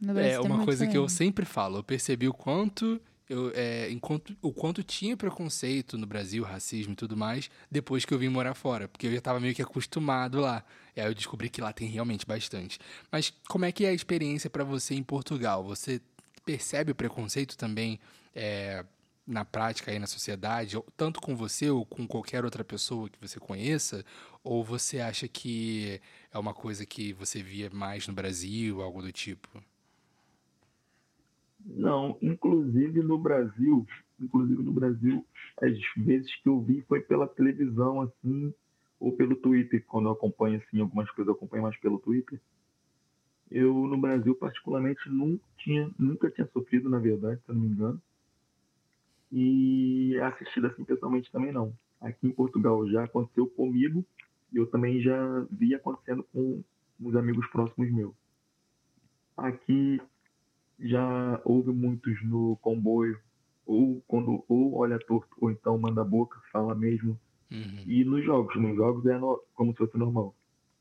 [0.00, 1.78] No Brasil é uma coisa que eu sempre falo.
[1.78, 6.96] Eu percebi o quanto, eu, é, enquanto, o quanto tinha preconceito no Brasil, racismo e
[6.96, 8.86] tudo mais, depois que eu vim morar fora.
[8.86, 10.64] Porque eu já estava meio que acostumado lá.
[10.94, 12.78] E aí eu descobri que lá tem realmente bastante.
[13.10, 15.64] Mas como é que é a experiência para você em Portugal?
[15.64, 16.00] Você
[16.44, 17.98] percebe o preconceito também
[18.32, 18.84] é,
[19.26, 23.40] na prática aí na sociedade, tanto com você ou com qualquer outra pessoa que você
[23.40, 24.04] conheça?
[24.44, 26.00] Ou você acha que
[26.32, 29.48] é uma coisa que você via mais no Brasil, algo do tipo?
[31.64, 33.84] Não, inclusive no Brasil,
[34.20, 35.26] inclusive no Brasil,
[35.60, 38.54] as vezes que eu vi foi pela televisão, assim,
[39.00, 42.40] ou pelo Twitter, quando eu acompanho, assim, algumas coisas eu acompanho mais pelo Twitter.
[43.50, 47.68] Eu, no Brasil, particularmente, não tinha, nunca tinha sofrido, na verdade, se eu não me
[47.68, 48.02] engano.
[49.32, 51.72] E assistido assim pessoalmente também não.
[52.00, 54.04] Aqui em Portugal já aconteceu comigo
[54.52, 56.62] e eu também já vi acontecendo com
[57.00, 58.14] uns amigos próximos meus.
[59.36, 60.00] Aqui
[60.78, 63.18] já houve muitos no comboio,
[63.66, 67.18] ou quando ou olha torto, ou então manda boca, fala mesmo.
[67.50, 67.84] Uhum.
[67.86, 70.34] E nos jogos, nos jogos é no, como se fosse normal.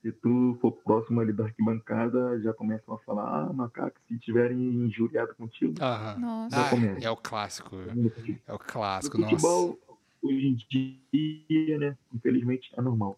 [0.06, 4.56] Se tu for próximo ali da arquibancada, já começam a falar, ah, macaco, se tiverem
[4.60, 5.74] injuriado contigo.
[5.82, 6.20] Aham.
[6.20, 6.56] Nossa.
[6.56, 7.08] Já Ah, começa.
[7.08, 7.76] é o clássico.
[7.76, 8.12] No
[8.45, 9.36] É o clássico, no nossa.
[9.36, 9.80] futebol,
[10.22, 13.18] hoje em dia, né, infelizmente é normal.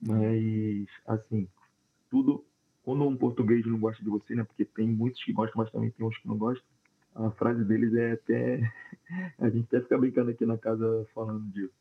[0.00, 1.46] Mas, assim,
[2.10, 2.44] tudo,
[2.82, 5.92] quando um português não gosta de você, né, porque tem muitos que gostam, mas também
[5.92, 6.66] tem uns que não gostam,
[7.14, 8.72] a frase deles é até,
[9.38, 11.72] a gente até fica brincando aqui na casa falando disso.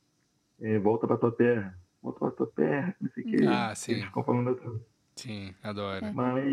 [0.61, 1.75] É, volta pra tua terra,
[2.13, 3.45] pra tua terra, não sei o que.
[3.47, 3.93] Ah, sim.
[3.93, 4.79] Eles ficam falando assim.
[5.15, 6.13] Sim, adoro.
[6.13, 6.45] Mas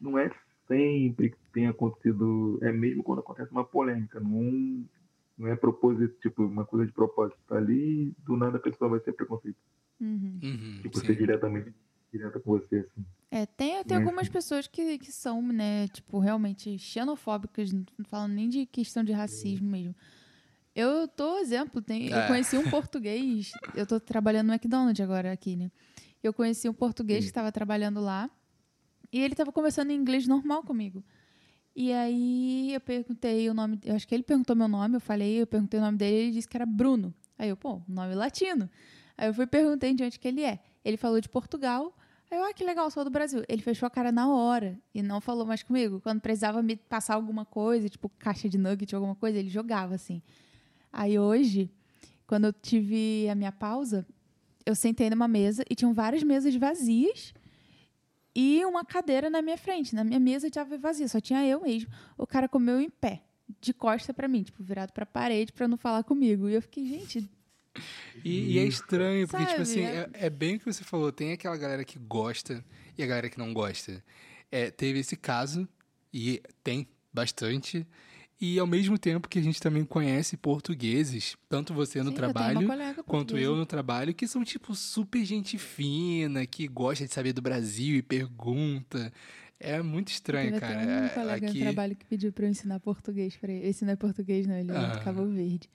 [0.00, 0.30] não é
[0.66, 4.84] sempre que tem acontecido, é mesmo quando acontece uma polêmica, não,
[5.38, 7.38] não é propósito, tipo, uma coisa de propósito.
[7.48, 9.56] Tá ali, do nada a pessoa vai ser preconceito.
[10.00, 10.38] Uhum.
[10.42, 11.06] Uhum, Tipo, sim.
[11.06, 11.72] ser diretamente
[12.12, 13.04] direta com você, assim.
[13.30, 18.32] É, tem, tem Mas- algumas pessoas que, que são, né, tipo, realmente xenofóbicas, não falando
[18.32, 19.94] nem de questão de racismo mesmo.
[20.80, 22.26] Eu tô exemplo, tem, eu É.
[22.28, 25.72] conheci um português, eu tô trabalhando no McDonald's agora aqui, né?
[26.22, 28.30] Eu conheci um português que estava trabalhando lá
[29.12, 31.02] e ele tava conversando em inglês normal comigo.
[31.74, 35.40] E aí eu perguntei o nome, eu acho que ele perguntou meu nome, eu falei,
[35.42, 37.12] eu perguntei o nome dele, ele disse que era Bruno.
[37.36, 38.70] Aí eu, pô, nome latino.
[39.16, 40.60] Aí eu fui perguntei de onde que ele é.
[40.84, 41.92] Ele falou de Portugal.
[42.30, 43.42] Aí eu, ah, que legal, sou do Brasil.
[43.48, 46.00] Ele fechou a cara na hora e não falou mais comigo.
[46.00, 50.22] Quando precisava me passar alguma coisa, tipo caixa de nugget, alguma coisa, ele jogava assim.
[50.92, 51.70] Aí hoje,
[52.26, 54.06] quando eu tive a minha pausa,
[54.64, 57.32] eu sentei numa mesa e tinham várias mesas vazias
[58.34, 59.94] e uma cadeira na minha frente.
[59.94, 61.90] Na minha mesa estava vazia, só tinha eu mesmo.
[62.16, 63.22] O cara comeu em pé,
[63.60, 66.48] de costa pra mim, tipo, virado pra parede pra não falar comigo.
[66.48, 67.28] E eu fiquei, gente,
[68.24, 70.82] E, e é estranho, porque, tipo Sabe, assim, é- é, é bem o que você
[70.82, 71.12] falou.
[71.12, 72.64] Tem aquela galera que gosta
[72.96, 74.02] e a galera que não gosta.
[74.50, 75.68] É, teve esse caso,
[76.12, 77.86] e tem bastante.
[78.40, 82.14] E ao mesmo tempo que a gente também conhece portugueses, tanto você no sim, eu
[82.16, 87.12] trabalho, colega quanto eu no trabalho, que são, tipo, super gente fina, que gosta de
[87.12, 89.12] saber do Brasil e pergunta.
[89.58, 90.82] É muito estranho, Teve cara.
[90.82, 91.60] até um É, colega no Aqui...
[91.60, 93.66] trabalho que pediu pra eu ensinar português pra ele.
[93.66, 94.86] Esse não é português, não, ele é Ah.
[94.90, 95.68] de Cabo Verde.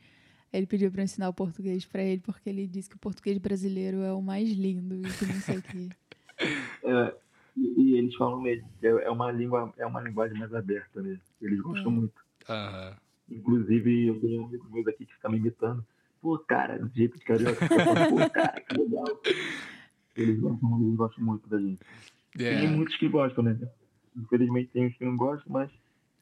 [0.53, 3.37] Ele pediu pra eu ensinar o português pra ele, porque ele disse que o português
[3.39, 5.89] brasileiro é o mais lindo e que não sei o quê.
[6.83, 7.13] É,
[7.55, 11.01] e, e eles falam mesmo, que é, é uma língua, é uma linguagem mais aberta,
[11.01, 11.17] né?
[11.41, 11.95] Eles gostam É.
[11.95, 12.22] muito.
[12.49, 12.95] Aham.
[13.29, 15.85] Inclusive, eu tenho um amigo meu aqui que fica me imitando.
[16.21, 19.05] Pô, cara, do jeito de carioca, pô, cara, que legal.
[20.15, 21.79] Eles gostam, eles gostam muito da gente.
[22.37, 23.57] Tem É, muitos que gostam, né?
[24.15, 25.71] Infelizmente tem uns que não gostam, mas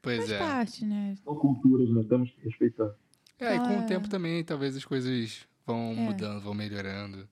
[0.02, 0.40] pois Faz é.
[0.40, 1.16] parte, né?
[1.24, 2.04] são culturas, né?
[2.08, 2.96] Temos que respeitar.
[3.40, 3.82] É, e com Ah.
[3.82, 5.96] o tempo também, talvez as coisas vão É.
[5.96, 7.28] mudando, vão melhorando.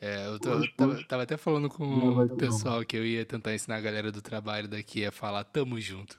[0.00, 3.52] É, eu tô- tava, tava até falando com Não o pessoal que eu ia tentar
[3.52, 6.16] ensinar a galera do trabalho daqui a falar tamo junto.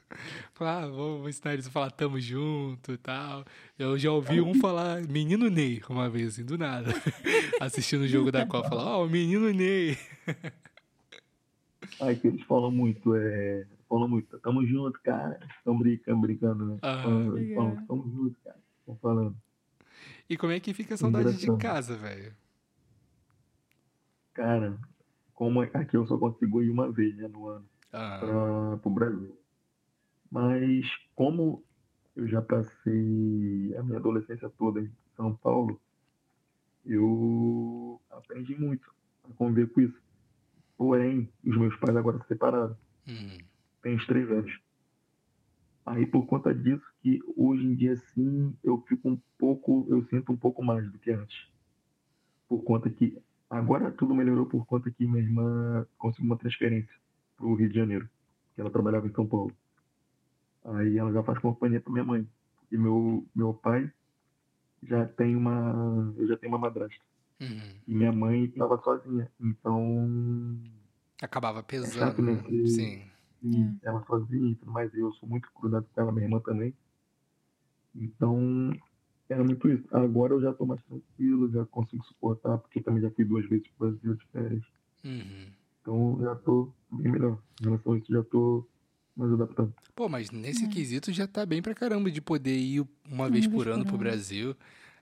[0.53, 3.45] Falar, ah, vou, vou ensinar eles a falar tamo junto e tal.
[3.77, 6.91] Eu já ouvi um falar menino Ney uma vez, assim, do nada.
[7.61, 9.97] Assistindo o jogo da Copa, falar, ó, o menino Ney.
[12.01, 13.65] Aí que eles falam muito, é.
[13.87, 15.39] Falam muito, tamo junto, cara.
[15.57, 16.77] Estão brincando, brincando, né?
[16.81, 17.01] Ah.
[17.03, 18.57] Falam, eles falam, tamo junto, cara.
[18.81, 19.35] Estão falando.
[20.29, 22.33] E como é que fica a saudade de casa, velho?
[24.39, 24.79] Cara,
[25.33, 27.65] como aqui eu só consigo ir uma vez, né, no ano.
[27.91, 29.37] Ah, para o Brasil.
[30.31, 31.61] Mas como
[32.15, 35.77] eu já passei a minha adolescência toda em São Paulo,
[36.85, 38.89] eu aprendi muito
[39.29, 40.01] a conviver com isso.
[40.77, 42.77] Porém, os meus pais agora se separaram,
[43.09, 43.39] hum,
[43.81, 44.57] tem uns três anos.
[45.85, 50.31] Aí por conta disso que hoje em dia sim eu fico um pouco, eu sinto
[50.31, 51.45] um pouco mais do que antes.
[52.47, 56.93] Por conta que agora tudo melhorou por conta que minha irmã conseguiu uma transferência
[57.35, 58.09] para o Rio de Janeiro,
[58.55, 59.51] que ela trabalhava em São Paulo.
[60.65, 62.27] Aí ela já faz companhia para minha mãe.
[62.71, 63.91] E meu meu pai
[64.83, 67.01] já tem uma, eu já tenho uma madrasta.
[67.41, 67.59] hum.
[67.87, 70.59] E minha mãe estava sozinha, então
[71.21, 72.21] Acabava chato, pesando.
[72.21, 72.43] né?
[72.43, 73.03] Que- Sim.
[73.43, 74.93] e ela sozinha e tudo mais.
[74.93, 76.73] Eu sou muito grudado com ela, minha irmã também.
[77.95, 78.71] Então,
[79.29, 79.83] era muito isso.
[79.91, 83.67] Agora eu já tô mais tranquilo, já consigo suportar, porque também já fui duas vezes
[83.77, 84.63] pro Brasil de férias.
[85.05, 85.45] Uhum.
[85.81, 87.37] Então, já tô bem melhor.
[87.61, 88.67] Em relação a isso, já tô
[89.15, 89.73] mais adaptado.
[89.95, 90.67] Pô, mas nesse É.
[90.67, 93.97] quesito já tá bem pra caramba de poder ir uma vez por ano pro.
[93.97, 94.55] Brasil.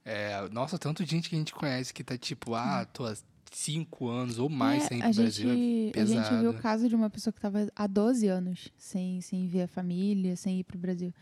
[0.03, 3.13] É, nossa, tanto de gente que a gente conhece que tá tipo, ah, tô há
[3.51, 6.41] cinco anos ou mais É, sem ir pro Brasil gente, é a gente pesado.
[6.41, 9.67] viu o caso de uma pessoa que estava há 12 anos sem, sem ver a
[9.67, 11.13] família, sem ir pro Brasil.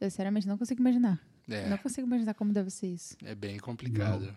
[0.00, 1.20] Eu, sinceramente, não consigo imaginar.
[1.48, 3.16] É, Não consigo imaginar como deve ser isso.
[3.24, 4.36] é bem complicado.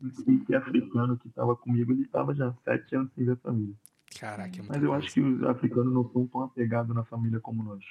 [0.00, 3.74] Esse africano que estava comigo, ele estava já há sete anos sem ver a família.
[4.18, 5.04] Caraca, é muita Mas eu coisa.
[5.04, 7.84] acho que os africanos não são tão apegados na família como nós.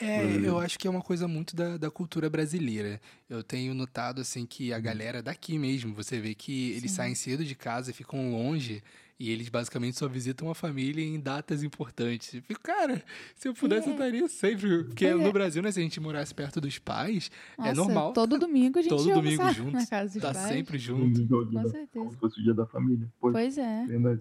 [0.00, 0.44] É, Hum.
[0.44, 3.00] eu acho que é uma coisa muito da, da cultura brasileira.
[3.28, 6.96] Eu tenho notado, assim, que a galera daqui mesmo, você vê que eles Sim.
[6.96, 8.82] saem cedo de casa e ficam longe,
[9.20, 12.32] e eles basicamente só visitam a família em datas importantes.
[12.32, 13.04] Eu fico, cara,
[13.36, 13.94] se eu pudesse, eu É.
[13.96, 14.84] estaria sempre.
[14.84, 15.32] Porque Pois no é.
[15.32, 18.12] Brasil, né, se a gente morasse perto dos pais, é Nossa, normal.
[18.14, 20.48] Todo domingo a gente todo domingo almoçar juntos, na casa dos tá pais.
[20.48, 21.22] sempre junto.
[21.26, 21.88] joguinho Com certeza.
[21.92, 23.06] Como se fosse o dia da família.
[23.20, 23.84] Pois, Pois é.
[23.86, 24.20] verdade.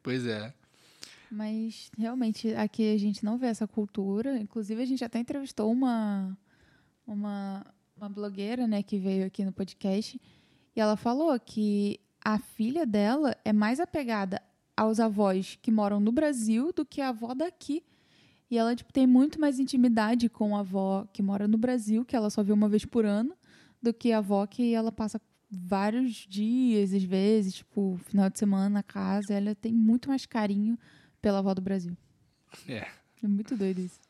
[0.00, 0.54] Pois é.
[1.28, 4.38] Mas realmente aqui a gente não vê essa cultura.
[4.38, 6.38] Inclusive, a gente até entrevistou uma,
[7.04, 7.66] uma,
[7.96, 10.20] uma blogueira, né, que veio aqui no podcast.
[10.76, 14.42] E ela falou que a filha dela é mais apegada
[14.76, 17.84] aos avós que moram no Brasil do que a avó daqui.
[18.50, 22.16] E ela tipo, tem muito mais intimidade com a avó que mora no Brasil, que
[22.16, 23.32] ela só vê uma vez por ano,
[23.80, 28.68] do que a avó que ela passa vários dias, às vezes, tipo, final de semana
[28.68, 29.32] na casa.
[29.32, 30.76] Ela tem muito mais carinho
[31.22, 31.96] pela avó do Brasil.
[32.66, 32.88] É,
[33.22, 34.00] É muito doido isso.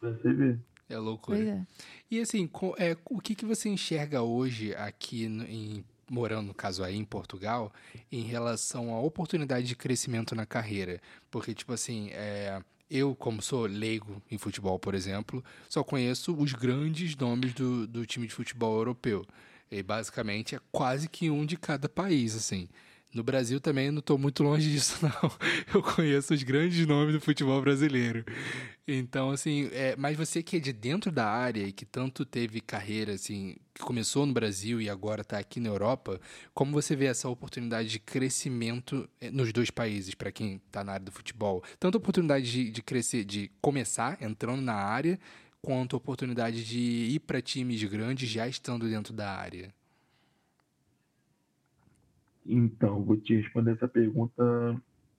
[0.00, 0.58] Pra você ver.
[0.88, 1.36] é loucura.
[1.36, 1.66] Pois é.
[2.10, 2.48] E assim,
[2.78, 7.72] é, o que, que você enxerga hoje aqui em morando no caso aí em Portugal
[8.10, 11.00] em relação à oportunidade de crescimento na carreira?
[11.30, 16.52] Porque tipo assim, é, eu como sou leigo em futebol, por exemplo, só conheço os
[16.52, 19.24] grandes nomes do, do time de futebol europeu.
[19.70, 22.68] E basicamente é quase que um de cada país, assim.
[23.12, 25.32] No Brasil também não estou muito longe disso, não.
[25.74, 28.24] Eu conheço os grandes nomes do futebol brasileiro.
[28.86, 32.60] Então, assim, é, mas você que é de dentro da área e que tanto teve
[32.60, 36.20] carreira, assim, que começou no Brasil e agora está aqui na Europa,
[36.54, 40.92] como você vê essa oportunidade de crescimento eh, nos dois países, para quem está na
[40.92, 41.62] área do futebol?
[41.78, 45.18] Tanto a oportunidade de, de crescer, de começar entrando na área,
[45.62, 49.72] quanto a oportunidade de ir para times grandes já estando dentro da área.
[52.52, 54.42] Então, vou te responder essa pergunta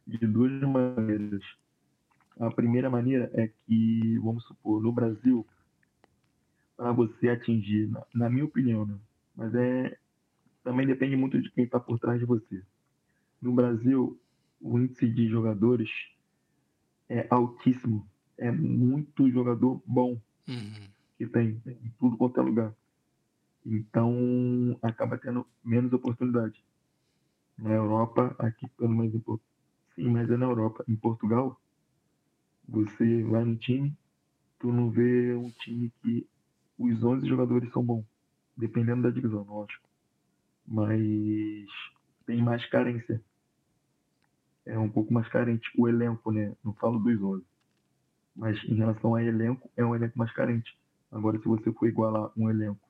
[0.06, 1.42] de duas maneiras.
[2.38, 5.48] A primeira maneira é que, vamos supor, no Brasil,
[6.76, 8.98] para você atingir, na, na minha opinião, né?
[9.36, 9.98] mas é
[10.64, 12.62] também depende muito de quem está por trás de você.
[13.42, 14.20] No Brasil,
[14.60, 15.90] o índice de jogadores
[17.10, 18.08] é altíssimo.
[18.38, 20.88] É muito jogador bom Uhum.
[21.18, 22.76] que tem em tudo quanto é lugar.
[23.66, 26.64] Então, acaba tendo menos oportunidade.
[27.62, 29.53] Na Europa, aqui pelo menos em Portugal,
[29.93, 30.84] sim, mas é na Europa.
[30.88, 31.62] Em Portugal,
[32.68, 33.95] você vai no time,
[34.59, 36.28] tu não vê um time que
[36.80, 38.03] os 11 jogadores são bons,
[38.57, 39.88] dependendo da divisão, lógico.
[40.68, 41.68] Mas
[42.26, 43.22] tem mais carência.
[44.66, 46.55] É um pouco mais carente o elenco, né?
[46.64, 47.45] Não falo dos 11.
[48.36, 50.76] Mas em relação a elenco, é um elenco mais carente.
[51.12, 52.89] Agora, se você for igualar um elenco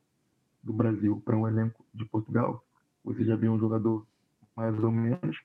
[0.63, 2.63] do Brasil para um elenco de Portugal,
[3.03, 4.07] você já vê um jogador
[4.62, 5.38] mais ou menos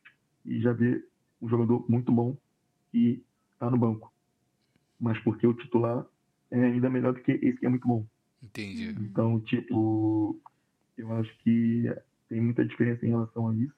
[0.45, 1.03] e já vê
[1.41, 2.37] um jogador muito bom
[2.91, 4.13] que está no banco.
[5.01, 6.05] Mas porque o titular
[6.51, 8.07] é ainda melhor do que esse que é muito bom.
[8.43, 8.89] Entendi.
[8.89, 9.05] Uhum.
[9.05, 10.39] Então, tipo,
[10.99, 11.91] eu acho que
[12.29, 13.75] tem muita diferença em relação a isso.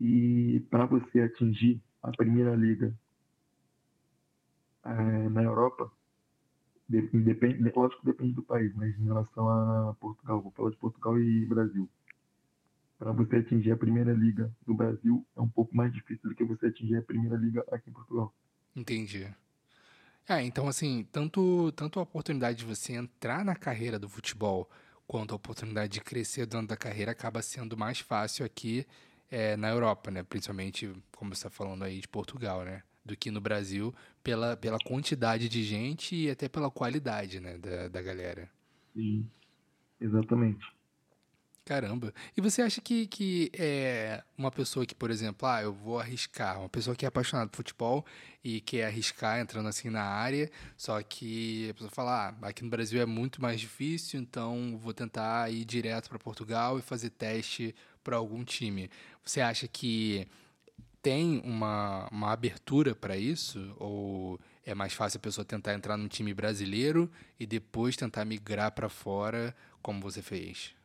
[0.00, 2.94] E para você atingir a primeira liga
[4.84, 5.90] eh, na Europa,
[6.88, 10.76] de- depende, lógico que depende do país, mas em relação a Portugal, vou falar de
[10.76, 11.88] Portugal e Brasil.
[13.02, 16.44] Para você atingir a primeira liga do Brasil é um pouco mais difícil do que
[16.44, 18.32] você atingir a primeira liga aqui em Portugal.
[18.76, 19.26] Entendi.
[20.28, 24.70] Ah, então assim, tanto, tanto a oportunidade de você entrar na carreira do futebol,
[25.04, 28.86] quanto a oportunidade de crescer dentro da carreira acaba sendo mais fácil aqui
[29.28, 30.22] eh, na Europa, né?
[30.22, 32.84] Principalmente, como você está falando aí, de Portugal, né?
[33.04, 33.92] Do que no Brasil,
[34.22, 37.58] pela, pela quantidade de gente e até pela qualidade, né?
[37.58, 38.48] Da, da galera.
[38.94, 39.28] Sim,
[40.00, 40.64] exatamente.
[41.64, 42.12] Caramba.
[42.36, 46.58] E você acha que, que é uma pessoa que, por exemplo, ah, eu vou arriscar,
[46.58, 48.04] uma pessoa que é apaixonada por futebol
[48.42, 52.70] e quer arriscar entrando assim na área, só que a pessoa fala, ah, aqui no
[52.70, 57.74] Brasil é muito mais difícil, então vou tentar ir direto para Portugal e fazer teste
[58.02, 58.90] para algum time.
[59.24, 60.26] Você acha que
[61.00, 63.72] tem uma, uma abertura para isso?
[63.78, 67.08] Ou é mais fácil a pessoa tentar entrar num time brasileiro
[67.38, 70.81] e depois tentar migrar para fora, como você fez?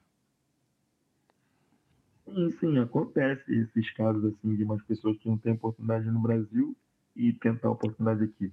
[2.28, 6.76] Sim, sim, acontece esses casos assim de umas pessoas que não têm oportunidade no Brasil
[7.16, 8.52] e tentar a oportunidade aqui.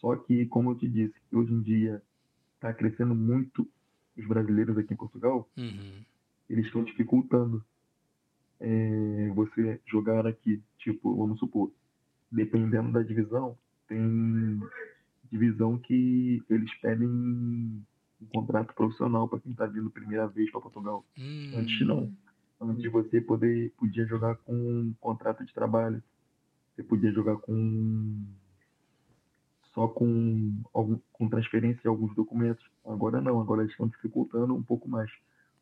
[0.00, 2.02] Só que, como eu te disse, hoje em dia
[2.54, 3.68] está crescendo muito
[4.16, 6.00] os brasileiros aqui em Portugal, Uhum.
[6.48, 7.62] eles estão dificultando.
[8.58, 10.62] é, você jogar aqui.
[10.78, 11.70] Tipo, vamos supor,
[12.32, 14.58] dependendo da divisão, tem
[15.30, 17.82] divisão que eles pedem um
[18.32, 21.04] contrato profissional para quem está vindo primeira vez para Portugal.
[21.18, 22.10] Hum, Antes não.
[22.60, 26.02] Antes você poder, podia jogar com um contrato de trabalho.
[26.74, 28.24] Você podia jogar com
[29.74, 32.64] só com, algum- com transferência de alguns documentos.
[32.84, 35.10] Agora não, agora eles estão dificultando um pouco mais.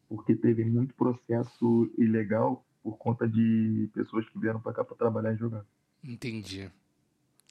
[0.09, 5.33] Porque teve muito processo ilegal por conta de pessoas que vieram para cá para trabalhar
[5.33, 5.65] e jogar.
[6.03, 6.71] Entendi.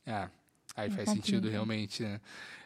[0.06, 0.30] Ah,
[0.76, 2.22] aí faz sentido realmente, né?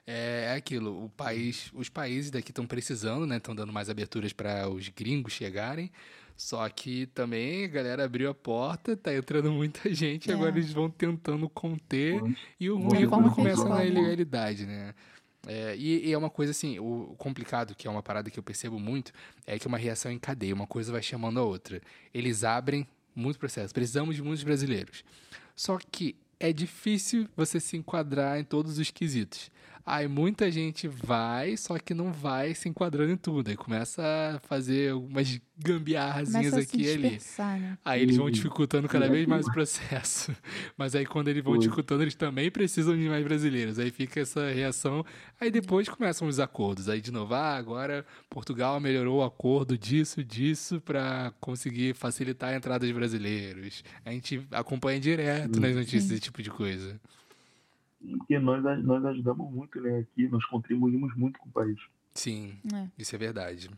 [0.05, 3.38] É, é aquilo, o país, os países daqui estão precisando, né?
[3.38, 5.91] Estão dando mais aberturas para os gringos chegarem.
[6.38, 10.33] Só que também a galera abriu a porta, tá entrando muita gente, É.
[10.35, 12.21] agora eles vão tentando conter.
[12.59, 14.93] E o ruim é quando começa na ilegalidade, né?
[15.47, 18.43] É, e, e é uma coisa assim, o complicado, que é uma parada que eu
[18.43, 19.11] percebo muito,
[19.45, 21.81] é que é uma reação em cadeia, uma coisa vai chamando a outra.
[22.13, 22.85] Eles abrem
[23.15, 25.03] muito processo, precisamos de muitos brasileiros.
[25.55, 29.49] Só que é difícil você se enquadrar em todos os quesitos.
[29.89, 33.49] Aí muita gente vai, só que não vai se enquadrando em tudo.
[33.49, 34.03] Aí começa
[34.35, 37.19] a fazer algumas gambiarrazinhas Começa aqui e ali.
[37.38, 37.77] né?
[37.85, 40.35] Aí eles vão dificultando cada vez mais o processo.
[40.77, 41.61] Mas aí quando eles vão Foi.
[41.61, 43.79] dificultando, eles também precisam de mais brasileiros.
[43.79, 45.05] Aí fica essa reação.
[45.39, 46.89] Aí depois começam os acordos.
[46.89, 52.57] Aí de novo, ah, agora Portugal melhorou o acordo disso, disso, para conseguir facilitar a
[52.57, 53.85] entrada de brasileiros.
[54.03, 55.61] A gente acompanha direto Sim.
[55.61, 56.13] nas notícias Sim.
[56.15, 56.99] esse tipo de coisa.
[58.30, 60.00] E nós, nós ajudamos muito, né?
[60.00, 61.80] Aqui, nós contribuímos muito com o país.
[62.14, 63.70] Sim, É, isso é verdade.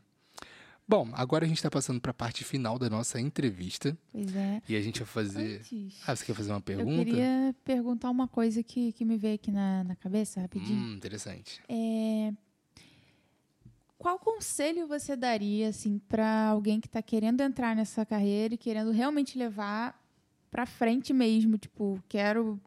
[0.88, 3.96] Bom, agora a gente está passando para a parte final da nossa entrevista.
[4.12, 4.62] pois é.
[4.68, 5.58] E a gente vai fazer.
[5.60, 7.06] Antes, Ah, você quer fazer uma eu pergunta?
[7.06, 10.80] queria perguntar uma coisa que, que me veio aqui na, na cabeça, rapidinho.
[10.80, 11.62] Hum, interessante.
[11.70, 12.34] É,
[13.98, 18.92] Qual conselho você daria assim para alguém que está querendo entrar nessa carreira e querendo
[18.92, 20.00] realmente levar
[20.50, 22.60] para frente mesmo, tipo, quero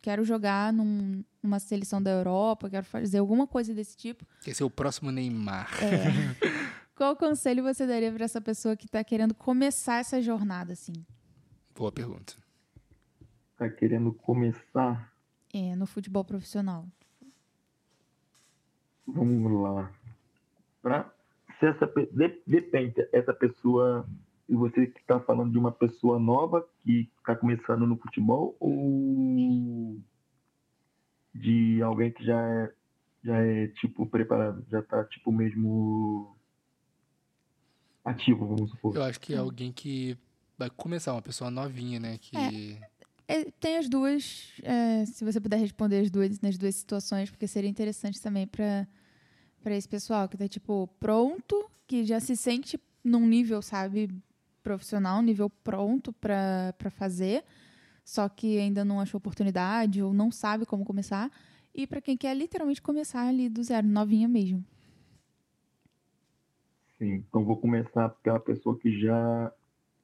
[0.00, 4.24] quero jogar num- numa seleção da Europa, quero fazer alguma coisa desse tipo.
[4.46, 5.68] Esse é o próximo Neymar.
[5.82, 5.84] É,
[6.96, 10.92] qual conselho você daria para essa pessoa que está querendo começar essa jornada assim,
[11.76, 12.34] Boa pergunta.
[13.56, 15.12] Tá querendo começar?
[15.52, 16.86] é, no futebol profissional?
[19.06, 19.92] Vamos lá.
[20.82, 21.12] Pra,
[21.58, 24.06] se essa, de- depende, essa pessoa.
[24.48, 29.98] E você que está falando de uma pessoa nova que está começando no futebol ou
[31.34, 32.72] de alguém que já é,
[33.24, 36.36] já é tipo preparado, já está tipo mesmo
[38.04, 38.94] ativo, vamos supor.
[38.94, 40.16] Eu acho que é alguém que
[40.58, 42.18] vai começar, uma pessoa novinha, né?
[42.18, 42.78] Que.
[43.26, 47.46] É, tem as duas, é, se você puder responder as duas nas duas situações, porque
[47.46, 48.86] seria interessante também para
[49.62, 54.10] para esse pessoal que tá tipo pronto, que já se sente num nível, sabe,
[54.64, 57.44] profissional, um nível pronto para para fazer,
[58.04, 61.30] só que ainda não achou oportunidade ou não sabe como começar,
[61.74, 64.64] e para quem quer literalmente começar ali do zero, novinha mesmo.
[66.98, 69.52] Sim, então vou começar pela pessoa que já,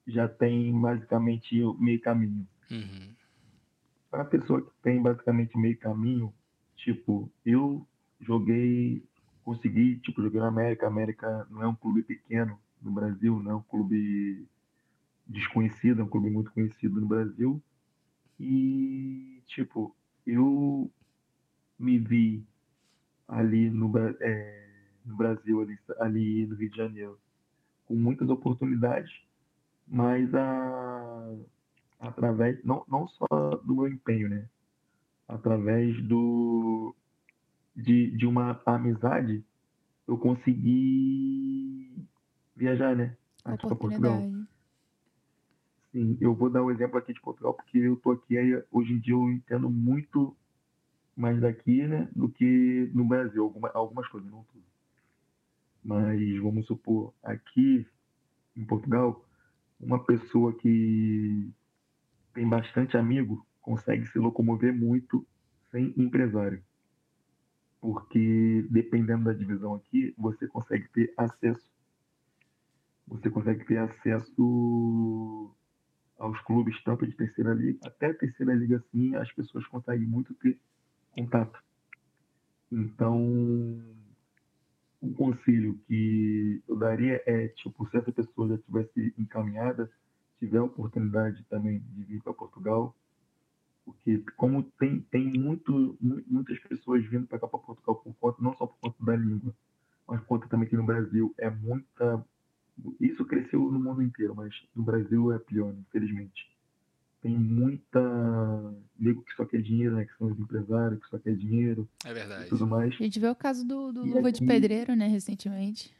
[0.06, 2.46] já tem basicamente meio caminho.
[2.70, 3.14] Uhum.
[4.10, 6.34] Para a pessoa que tem basicamente meio caminho,
[6.76, 7.86] tipo, eu
[8.20, 9.04] joguei,
[9.44, 10.86] consegui, tipo, joguei na América.
[10.86, 14.46] A América não é um clube pequeno no Brasil, não é um clube
[15.26, 17.62] desconhecido, é um clube muito conhecido no Brasil.
[18.38, 19.94] E, tipo,
[20.26, 20.90] eu
[21.78, 22.44] me vi
[23.28, 24.66] ali no, é,
[25.04, 27.18] no Brasil, ali, ali no Rio de Janeiro,
[27.86, 29.10] com muitas oportunidades,
[29.86, 31.36] mas a,
[31.98, 33.26] através, não, não só
[33.64, 34.48] do meu empenho, né?
[35.28, 36.94] Através do,
[37.76, 39.44] de, de uma amizade,
[40.06, 41.79] eu consegui
[42.60, 43.16] viajar, né?
[43.44, 44.20] Aqui para Portugal.
[45.92, 48.92] Sim, eu vou dar um exemplo aqui de Portugal, porque eu tô aqui, aí, hoje
[48.92, 50.36] em dia eu entendo muito
[51.16, 54.64] mais daqui, né, do que no Brasil, alguma, algumas coisas, não tudo.
[55.82, 57.86] Mas vamos supor, aqui
[58.54, 59.24] em Portugal,
[59.80, 61.50] uma pessoa que
[62.34, 65.26] tem bastante amigo consegue se locomover muito
[65.70, 66.62] sem empresário.
[67.80, 71.69] Porque dependendo da divisão aqui, você consegue ter acesso.
[73.10, 75.54] Você consegue ter acesso
[76.18, 80.58] aos clubes, tanto de terceira liga, até terceira liga assim, as pessoas conseguem muito ter
[81.12, 81.62] contato.
[82.70, 83.18] Então,
[85.02, 89.90] um conselho que eu daria é, tipo, se essa pessoa já tivesse encaminhada,
[90.38, 92.94] tiver a oportunidade também de vir para Portugal,
[93.84, 98.42] porque como tem, tem muito, mu- muitas pessoas vindo para cá para Portugal por conta,
[98.42, 99.54] não só por conta da língua,
[100.06, 102.24] mas por conta também que no Brasil é muita,
[103.00, 106.48] isso cresceu no mundo inteiro, mas no Brasil é pior, infelizmente.
[107.22, 108.00] Tem muita
[108.98, 110.06] nego que só quer dinheiro, né?
[110.06, 112.48] Que são os empresários, que só quer dinheiro É e verdade.
[112.48, 112.94] tudo mais.
[112.94, 115.94] A gente vê o caso do, do Luva de aqui- Pedreiro, né, recentemente.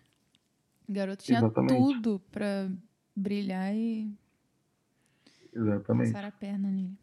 [0.89, 1.75] O garoto tinha Exatamente.
[1.75, 2.71] tudo pra
[3.15, 4.11] brilhar e
[5.53, 6.13] Exatamente.
[6.13, 6.97] passar a perna nele.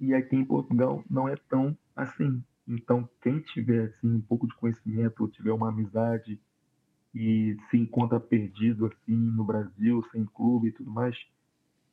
[0.00, 2.42] E aqui em Portugal não é tão assim.
[2.68, 6.40] Então, quem tiver assim, um pouco de conhecimento, ou tiver uma amizade
[7.16, 11.16] e se encontra perdido assim no Brasil, sem clube e tudo mais,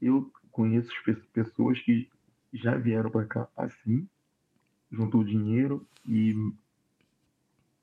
[0.01, 2.09] eu conheço pe- pessoas que
[2.51, 4.05] já vieram para cá assim,
[4.91, 6.33] juntou dinheiro e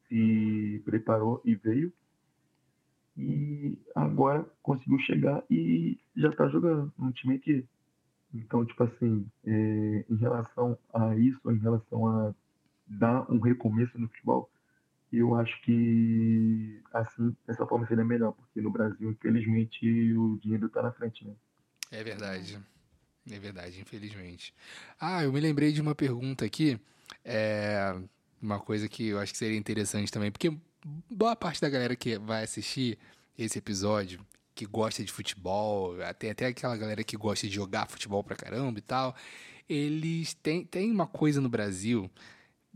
[0.06, 1.90] se preparou e veio.
[3.16, 7.66] E agora conseguiu chegar e já está jogando num time aqui.
[8.34, 12.34] Então, tipo assim, é, em relação a isso, em relação a
[12.86, 14.50] dar um recomeço no futebol,
[15.12, 20.82] eu acho que assim, dessa forma seria melhor, porque no Brasil, infelizmente, o dinheiro está
[20.82, 21.34] na frente, né?
[21.90, 22.58] É verdade.
[23.30, 24.54] É verdade, infelizmente.
[24.98, 26.80] Ah, eu me lembrei de uma pergunta aqui.
[27.24, 27.94] É
[28.40, 30.56] uma coisa que eu acho que seria interessante também, porque
[31.10, 32.98] boa parte da galera que vai assistir
[33.38, 38.24] esse episódio, que gosta de futebol, tem até aquela galera que gosta de jogar futebol
[38.24, 39.14] pra caramba e tal,
[39.68, 42.10] eles têm, têm uma coisa no Brasil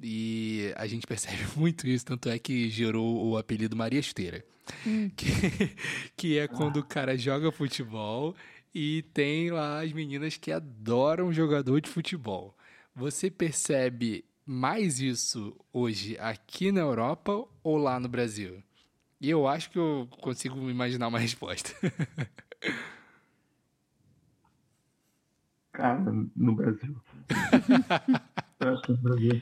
[0.02, 4.44] e a gente percebe muito isso, tanto é que gerou o apelido Maria Esteira.
[4.86, 5.10] Hum.
[5.10, 5.26] Que,
[6.16, 8.34] que é quando o cara joga futebol
[8.74, 12.56] e tem lá as meninas que adoram jogador de futebol.
[12.94, 18.62] Você percebe mais isso hoje aqui na Europa ou lá no Brasil?
[19.20, 21.70] E eu acho que eu consigo imaginar uma resposta.
[25.72, 26.04] Cara,
[26.36, 26.96] no Brasil.
[28.88, 29.40] No Brasil.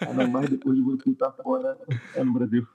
[0.00, 1.76] Ainda mais depois de você estar fora,
[2.14, 2.66] é no Brasil.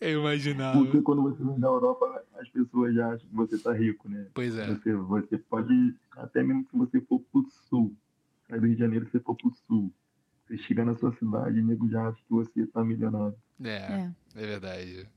[0.00, 0.78] Eu imaginava.
[0.78, 4.26] Porque quando você vem da Europa, as pessoas já acham que você tá rico, né?
[4.34, 4.66] Pois é.
[4.66, 7.94] Você, você pode, até mesmo se você for pro sul,
[8.48, 9.90] sai do Rio de Janeiro, você for pro sul,
[10.46, 13.34] você chega na sua cidade, o nego já acha que você tá milionário.
[13.64, 14.12] É, É.
[14.34, 15.08] é verdade.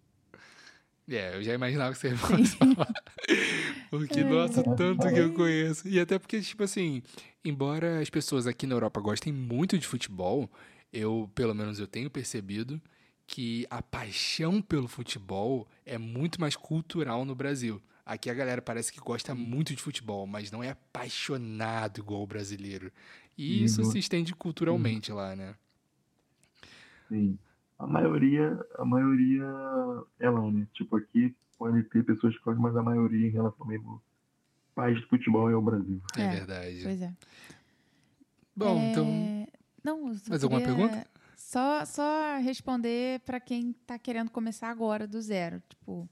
[1.09, 2.93] É, eu já imaginava que você fosse falar.
[3.89, 5.87] Porque, nossa, tanto que eu conheço.
[5.87, 7.01] E até porque, tipo assim,
[7.43, 10.47] embora as pessoas aqui na Europa gostem muito de futebol,
[10.93, 12.79] eu, pelo menos, eu tenho percebido
[13.25, 17.81] que a paixão pelo futebol é muito mais cultural no Brasil.
[18.05, 22.27] Aqui a galera parece que gosta muito de futebol, mas não é apaixonado igual o
[22.27, 22.91] brasileiro.
[23.37, 25.55] E isso se estende culturalmente lá, né?
[27.07, 27.37] Sim.
[27.79, 29.45] A maioria, a maioria
[30.19, 30.38] é né?
[30.79, 34.01] Tipo, aqui pode ter pessoas que gostam, mas a maioria em relação mesmo
[34.73, 36.01] país de futebol é o Brasil.
[36.17, 36.79] É, É, verdade.
[36.83, 37.13] Pois é.
[38.55, 39.47] Bom, É, então.
[39.83, 41.05] Não, Mais alguma pergunta?
[41.35, 45.61] Só, só responder pra quem tá querendo começar agora, do zero.
[45.69, 46.07] Tipo,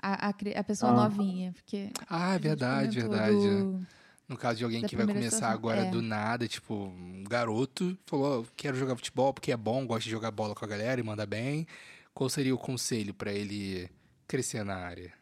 [0.00, 0.96] a, a, a pessoa Ah.
[1.08, 1.52] novinha.
[1.52, 3.34] Porque Ah, é verdade, verdade.
[3.36, 3.86] do-
[4.28, 5.50] No caso de alguém da que vai começar situação.
[5.54, 5.90] agora É.
[5.90, 10.10] do nada, tipo, um garoto falou, "Eu quero jogar futebol porque é bom, gosto de
[10.10, 11.66] jogar bola com a galera e manda bem.
[12.14, 13.88] Qual seria o conselho pra ele
[14.28, 15.12] crescer na área?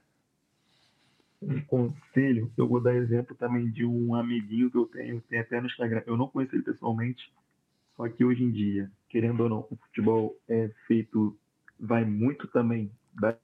[1.40, 5.60] Um conselho, eu vou dar exemplo também de um amiguinho que eu tenho, tem até
[5.60, 6.02] no Instagram.
[6.06, 7.32] Eu não conheço ele pessoalmente,
[7.96, 11.38] só que hoje em dia, querendo ou não, o futebol é feito,
[11.78, 13.36] vai muito também da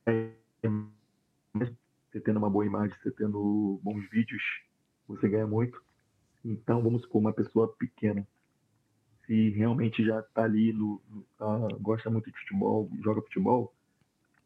[2.12, 4.42] você tendo uma boa imagem, você tendo bons vídeos,
[5.06, 5.82] você ganha muito.
[6.44, 8.26] Então, vamos supor, uma pessoa pequena,
[9.26, 11.00] se realmente já está ali, no,
[11.38, 13.72] tá- gosta muito de futebol, joga futebol,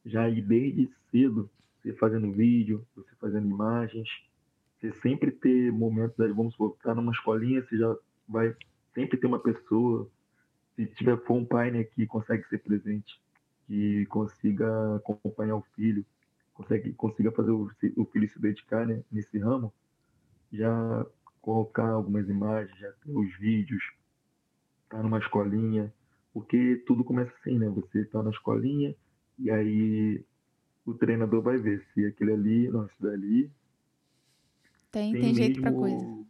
[0.05, 1.51] já ir desde cedo,
[1.82, 4.09] você fazendo vídeo, você fazendo imagens,
[4.78, 7.97] você sempre ter momentos, vamos supor, tá numa escolinha, você já
[8.28, 8.55] vai
[8.94, 10.09] sempre ter uma pessoa,
[10.77, 13.20] se tiver for um pai, né, que consegue ser presente,
[13.66, 16.05] que consiga acompanhar o filho,
[16.55, 19.73] consegue, consiga fazer o, o filho se dedicar, né, nesse ramo,
[20.52, 21.07] já
[21.40, 23.82] colocar algumas imagens, já ter os vídeos,
[24.91, 25.93] tá numa escolinha,
[26.35, 28.95] porque tudo começa assim, né, você tá na escolinha,
[29.39, 30.23] e aí
[30.85, 33.51] o treinador vai ver se aquele ali, não, esse dali
[34.91, 36.25] Tem, tem, tem jeito mesmo- coisa.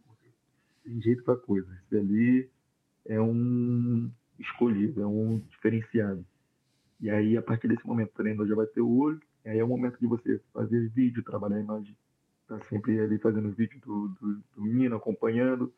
[0.83, 1.67] Tem jeito pra coisa.
[1.83, 2.49] Esse ali
[3.05, 4.09] é um
[4.39, 6.25] escolhido, é um diferenciado.
[6.99, 9.59] E aí, a partir desse momento, o treinador já vai ter o olho, e aí
[9.59, 11.95] é o momento de você fazer vídeo, trabalhar a imagem.
[12.47, 15.73] Tá sempre ali fazendo vídeo do, do, do menino, acompanhando.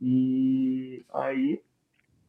[0.00, 1.60] E aí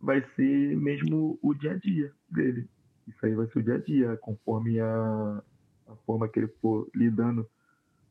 [0.03, 2.67] vai ser mesmo o dia a dia dele.
[3.07, 5.41] Isso aí vai ser o dia a dia, conforme a,
[5.87, 7.49] a forma que ele for lidando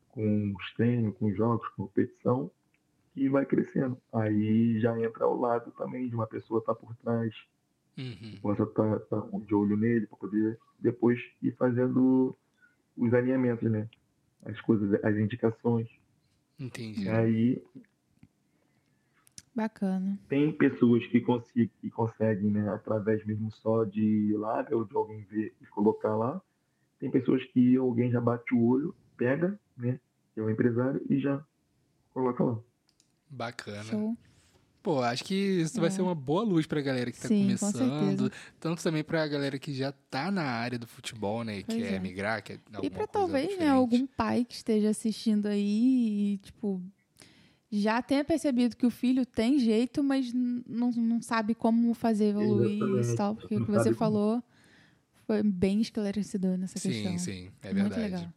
[0.09, 2.51] com os treinos, com os jogos, com a competição,
[3.15, 3.95] e vai crescendo.
[4.11, 7.33] Aí já entra ao lado também de uma pessoa estar por trás,
[7.95, 8.39] Uhum.
[8.41, 12.35] possa estar de olho nele para poder depois ir fazendo
[12.97, 13.87] os alinhamentos, né?
[14.43, 15.87] As coisas, as indicações.
[16.59, 17.03] Entendi.
[17.03, 17.63] E aí
[19.55, 20.17] Bacana.
[20.27, 24.95] tem pessoas que, consi- que conseguem, né, através mesmo só de ir lá, ou de
[24.95, 26.41] alguém ver e colocar lá.
[26.99, 29.99] Tem pessoas que alguém já bate o olho, pega, né,
[30.33, 31.43] que é o empresário, e já
[32.13, 32.57] coloca lá.
[33.29, 33.83] Bacana.
[33.83, 34.17] Show.
[34.81, 35.91] Pô, acho que isso vai É.
[35.91, 37.71] ser uma boa luz pra galera que tá Sim, com começando.
[38.17, 38.31] certeza.
[38.59, 41.59] Tanto também pra galera que já tá na área do futebol, né?
[41.59, 41.99] E Pois quer é.
[41.99, 46.37] migrar, quer E alguma pra coisa talvez, né, algum pai que esteja assistindo aí e,
[46.39, 46.81] tipo,
[47.75, 52.99] já tenha percebido que o filho tem jeito, mas não, não sabe como fazer evoluir
[53.01, 53.95] isso e tal, porque o que você como.
[53.95, 54.43] falou
[55.25, 57.17] foi bem esclarecedor nessa Sim, questão.
[57.17, 58.01] sim, é Muito verdade.
[58.01, 58.33] legal.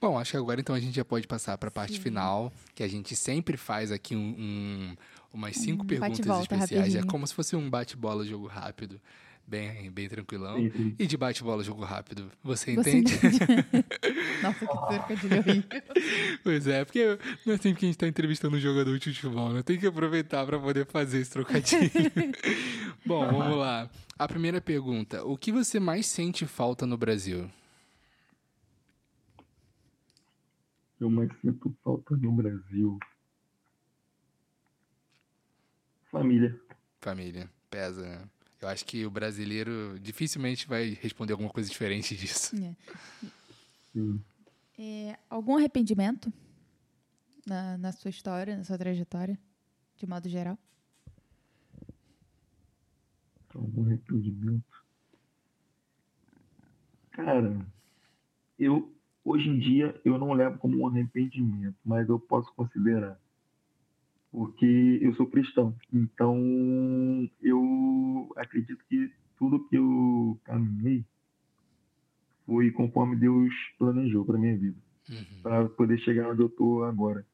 [0.00, 2.02] Bom, acho que agora então a gente já pode passar pra parte Sim.
[2.02, 4.96] final, que a gente sempre faz aqui um, um-
[5.32, 6.72] umas cinco Um perguntas especiais.
[6.74, 7.06] É rapidinho.
[7.06, 9.00] como se fosse um bate-bola jogo rápido,
[9.48, 10.56] bem, bem tranquilão.
[10.56, 10.96] Sim, sim.
[10.98, 13.14] E de bate-bola jogo rápido, você Você entende?
[13.14, 13.38] entende?
[14.42, 15.82] Nossa, que trocadilho horrível.
[16.44, 19.52] Pois é, porque não é sempre que a gente tá entrevistando um jogador de futebol,
[19.52, 19.62] né?
[19.62, 21.90] Tem que aproveitar pra poder fazer esse trocadilho.
[23.06, 23.90] Bom, vamos lá.
[24.18, 27.50] A primeira pergunta: o que você mais sente falta no Brasil?
[31.00, 32.98] Eu mais sinto falta no Brasil.
[36.10, 36.58] Família.
[37.00, 38.28] Família, pesa, né?
[38.60, 42.56] Eu acho que o brasileiro dificilmente vai responder alguma coisa diferente disso.
[42.56, 42.74] É.
[43.92, 44.20] Sim.
[44.78, 46.32] É, algum arrependimento
[47.46, 49.38] na, na sua história, na sua trajetória,
[49.96, 50.58] de modo geral?
[53.54, 54.84] Algum arrependimento?
[57.10, 57.66] Cara,
[58.56, 58.94] eu
[59.24, 63.20] hoje em dia eu não levo como um arrependimento, mas eu posso considerar.
[64.30, 65.74] Porque eu sou cristão.
[65.92, 66.36] Então
[67.42, 71.04] eu acredito que tudo que eu caminhei
[72.46, 74.76] foi conforme Deus planejou para minha vida
[75.08, 75.24] Uhum.
[75.42, 77.24] para poder chegar onde eu tô agora.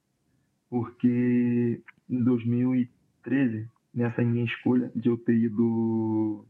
[0.70, 6.46] Porque em 2013, nessa minha escolha de eu ter ido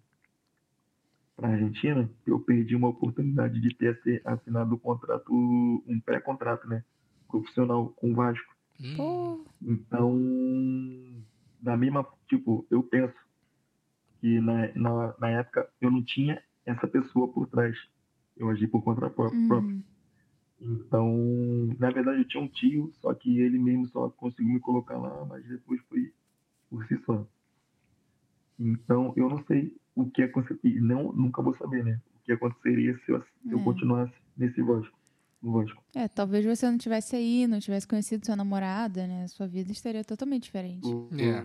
[1.37, 6.85] para Argentina, eu perdi uma oportunidade de ter assi- assinado um contrato, um pré-contrato, né,
[7.29, 8.54] profissional com o Vasco.
[8.81, 11.23] Hum, Então,
[11.61, 13.15] da mesma, tipo, eu penso
[14.21, 17.77] que na, na, na época eu não tinha essa pessoa por trás.
[18.37, 19.75] Eu agi por conta pró- própria.
[19.75, 19.83] uhum.
[20.61, 21.17] Então,
[21.79, 25.25] na verdade, eu tinha um tio, só que ele mesmo só conseguiu me colocar lá,
[25.25, 26.13] mas depois foi
[26.71, 27.27] por si só.
[28.59, 32.01] Então, eu não sei o que aconteceria, não, nunca vou saber, né?
[32.17, 33.65] O que aconteceria se eu, se eu É.
[33.65, 34.99] continuasse nesse Vasco,
[35.95, 39.27] É, talvez você não tivesse aí, não tivesse conhecido sua namorada, né?
[39.29, 40.89] Sua vida estaria totalmente diferente.
[41.19, 41.45] É.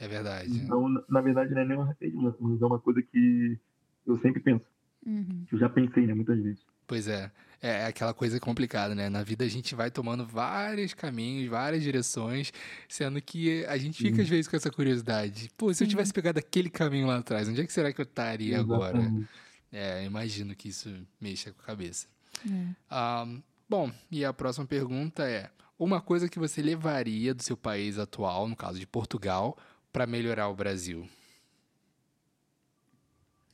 [0.00, 0.50] É verdade.
[0.58, 3.58] Então, na- na verdade, não é nem um arrependimento, mas é uma coisa que
[4.06, 4.64] eu sempre penso,
[5.06, 5.44] Uhum.
[5.48, 6.60] que eu já pensei, né, muitas vezes.
[6.86, 7.30] Pois é.
[7.60, 9.08] É aquela coisa complicada, né?
[9.08, 12.52] Na vida a gente vai tomando vários caminhos, várias direções,
[12.88, 14.22] sendo que a gente fica Sim.
[14.22, 15.50] às vezes com essa curiosidade.
[15.56, 18.04] Pô, se eu tivesse pegado aquele caminho lá atrás, onde é que será que eu
[18.04, 18.98] estaria agora?
[18.98, 19.28] Exatamente.
[19.72, 20.88] É, imagino que isso
[21.20, 22.06] mexa com a cabeça.
[22.46, 22.74] É.
[22.90, 23.26] Ah,
[23.68, 28.48] bom, e a próxima pergunta é: uma coisa que você levaria do seu país atual,
[28.48, 29.56] no caso de Portugal,
[29.92, 31.08] para melhorar o Brasil?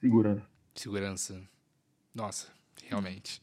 [0.00, 0.46] Segurança.
[0.74, 1.42] Segurança.
[2.14, 2.48] Nossa,
[2.84, 3.42] realmente.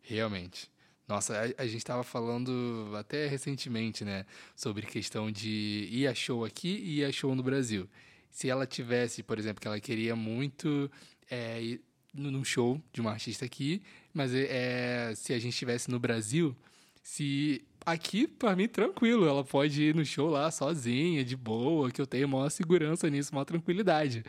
[0.00, 0.70] Realmente.
[1.06, 4.24] Nossa, a, a gente estava falando até recentemente, né?
[4.54, 7.88] Sobre questão de ir a show aqui e ir a show no Brasil.
[8.30, 10.90] Se ela tivesse, por exemplo, que ela queria muito
[11.28, 11.78] é,
[12.12, 13.82] num show de uma artista aqui,
[14.12, 16.56] mas é, se a gente estivesse no Brasil,
[17.02, 22.00] se aqui, pra mim, tranquilo, ela pode ir no show lá sozinha, de boa, que
[22.00, 24.24] eu tenho maior segurança nisso, maior tranquilidade.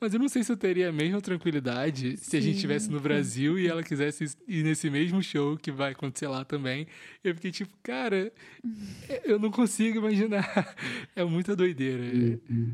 [0.00, 2.90] Mas eu não sei se eu teria a mesma tranquilidade se a gente Sim, estivesse
[2.90, 3.02] no sim.
[3.02, 6.86] Brasil e ela quisesse ir nesse mesmo show que vai acontecer lá também.
[7.24, 8.32] Eu fiquei tipo, cara,
[9.24, 10.74] eu não consigo imaginar.
[11.14, 12.02] É muita doideira.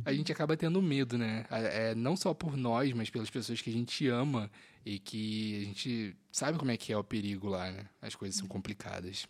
[0.04, 1.44] A gente acaba tendo medo, né?
[1.50, 4.50] É, não só por nós, mas pelas pessoas que a gente ama
[4.84, 7.86] e que a gente sabe como é que é o perigo lá, né?
[8.00, 9.26] As coisas são complicadas.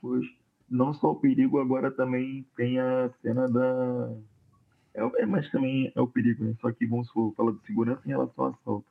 [0.00, 0.26] Pois,
[0.68, 4.14] não só o perigo, agora também tem a cena da.
[4.94, 6.54] É, o- é, mas também é o perigo, né?
[6.60, 8.86] Só que vamos supor, fala de segurança em relação ao assalto.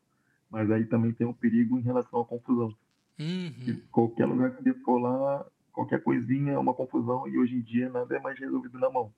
[0.49, 2.73] Mas aí também tem o perigo em relação à confusão.
[3.19, 3.51] Uhum.
[3.65, 7.61] Que qualquer lugar que você for lá, qualquer coisinha é uma confusão e hoje em
[7.61, 9.11] dia nada é mais resolvido na mão.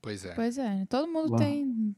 [0.00, 0.34] Pois é.
[0.34, 1.38] Pois é, todo mundo Lá.
[1.38, 1.96] tem.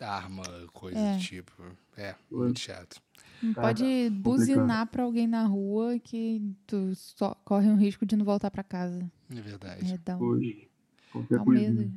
[0.00, 1.16] Arma, coisa É.
[1.16, 1.52] do tipo.
[1.96, 3.00] É, muito chato.
[3.42, 8.16] Não Cara, pode buzinar pra alguém na rua que tu só corre um risco de
[8.16, 9.10] não voltar pra casa.
[9.30, 9.92] É verdade.
[9.92, 10.68] É, dá um, Hoje,
[11.10, 11.92] qualquer dá um medo.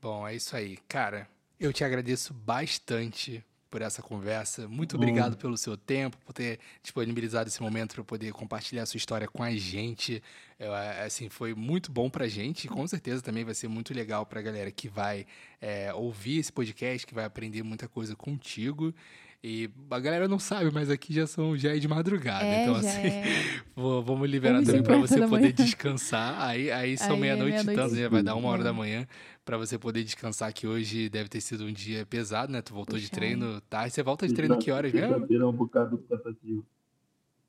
[0.00, 0.78] Bom, é isso aí.
[0.88, 1.28] Cara,
[1.58, 4.66] eu te agradeço bastante por essa conversa.
[4.68, 5.02] Muito Bom.
[5.02, 9.28] obrigado pelo seu tempo, por ter disponibilizado esse momento para poder compartilhar a sua história
[9.28, 10.22] com a gente.
[10.58, 13.92] Eu, é, assim, foi muito bom pra gente e com certeza também vai ser muito
[13.92, 15.26] legal pra galera que vai
[15.60, 18.94] é, ouvir esse podcast, que vai aprender muita coisa contigo.
[19.42, 22.44] E a galera não sabe, mas aqui já são já é de madrugada.
[22.44, 23.24] É, então, assim, é.
[23.76, 25.52] vamos liberar 1h50 também pra você poder manhã.
[25.52, 26.42] descansar.
[26.42, 28.72] Aí, aí são é meia-noite e meia-noite tanto, e já vai dar uma hora da
[28.72, 29.06] manhã
[29.44, 32.60] pra você poder descansar, que hoje deve ter sido um dia pesado, né?
[32.60, 33.20] Tu voltou de Puxado.
[33.20, 33.94] treino tarde.
[33.94, 35.08] Você volta de treino que horas mesmo?
[35.08, 36.66] Sexta-feira é um bocado cansativo.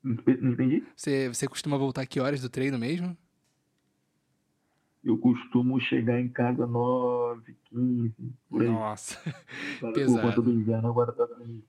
[0.02, 0.84] Não entendi?
[0.96, 3.16] Você, você costuma voltar que horas do treino mesmo?
[5.02, 8.14] Eu costumo chegar em casa 9, 15,
[8.48, 8.68] por aí.
[8.68, 9.18] Nossa.
[9.80, 10.20] Por pesado.
[10.20, 11.62] conta do inverno, agora tá frio.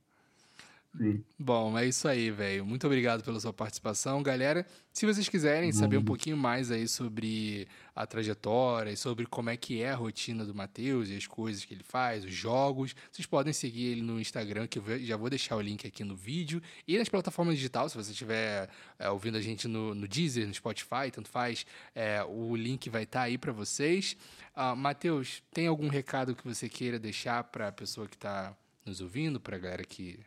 [0.98, 1.24] Sim.
[1.40, 2.66] Bom, é isso aí, velho.
[2.66, 4.66] Muito obrigado pela sua participação, galera.
[4.92, 6.06] Se vocês quiserem saber um Uhum.
[6.06, 7.66] pouquinho mais aí sobre
[7.96, 11.64] a trajetória e sobre como é que é a rotina do Matheus e as coisas
[11.64, 15.30] que ele faz, os jogos, vocês podem seguir ele no Instagram, que eu já vou
[15.30, 18.70] deixar o link aqui no vídeo, e nas plataformas digitais, se você estiver
[19.00, 21.66] é, ouvindo a gente no, no Deezer, no Spotify, tanto faz,
[21.96, 24.18] é, o link vai estar aí para vocês.
[24.54, 28.54] Ah, Matheus, tem algum recado que você queira deixar para a pessoa que está
[28.86, 30.20] nos ouvindo, para a galera que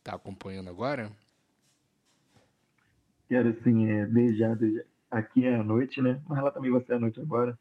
[0.00, 1.10] está acompanhando agora?
[3.28, 6.20] Quero, assim, é, desejar, desejar- Aqui é a noite, né?
[6.28, 7.58] Mas lá também vai ser a noite agora.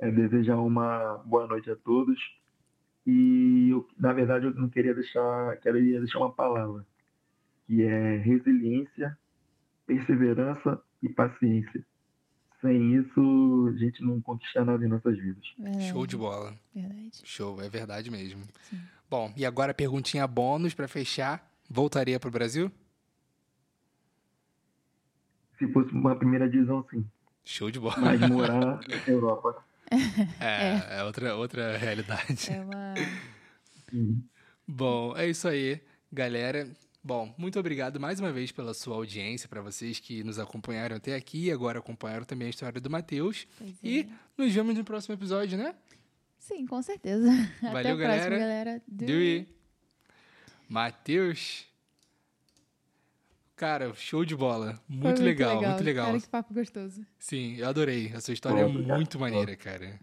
[0.00, 2.18] É, desejar uma boa noite a todos.
[3.06, 5.56] E, eu, na verdade, eu não queria deixar...
[5.58, 6.84] Queria deixar uma palavra.
[7.68, 9.16] Que é resiliência,
[9.86, 11.84] perseverança e paciência.
[12.60, 15.44] Sem isso, a gente não conquista nada em nossas vidas.
[15.56, 16.52] Verdade, Show de bola.
[16.74, 17.10] Verdade.
[17.24, 18.42] Show, é verdade mesmo.
[18.68, 18.80] Sim.
[19.08, 21.48] Bom, e agora a perguntinha bônus para fechar.
[21.72, 22.70] Voltaria pro Brasil?
[25.58, 27.02] Se fosse uma primeira divisão, sim.
[27.44, 27.96] Show de bola.
[27.98, 29.64] Mas morar na Europa,
[30.38, 32.50] É, é outra, outra realidade.
[32.50, 32.94] É uma.
[33.88, 34.22] sim.
[34.68, 35.80] Bom, é isso aí,
[36.12, 36.68] galera.
[37.02, 41.14] Bom, muito obrigado mais uma vez pela sua audiência, para vocês que nos acompanharam até
[41.16, 43.46] aqui e agora acompanharam também a história do Matheus.
[43.58, 44.08] Pois E é.
[44.36, 45.74] nos vemos no próximo episódio, né?
[46.38, 47.28] Sim, com certeza.
[47.58, 48.38] Até Valeu, a próxima, galera.
[48.38, 48.82] galera.
[48.86, 49.48] Dewey.
[50.72, 51.66] Matheus.
[53.54, 54.80] Cara, show de bola.
[54.88, 56.06] Foi Muito, legal, muito legal.
[56.06, 57.04] Cara, que papo gostoso.
[57.18, 58.10] Sim, eu adorei.
[58.14, 58.96] Essa história é Obrigado.
[58.96, 60.00] muito maneira, cara.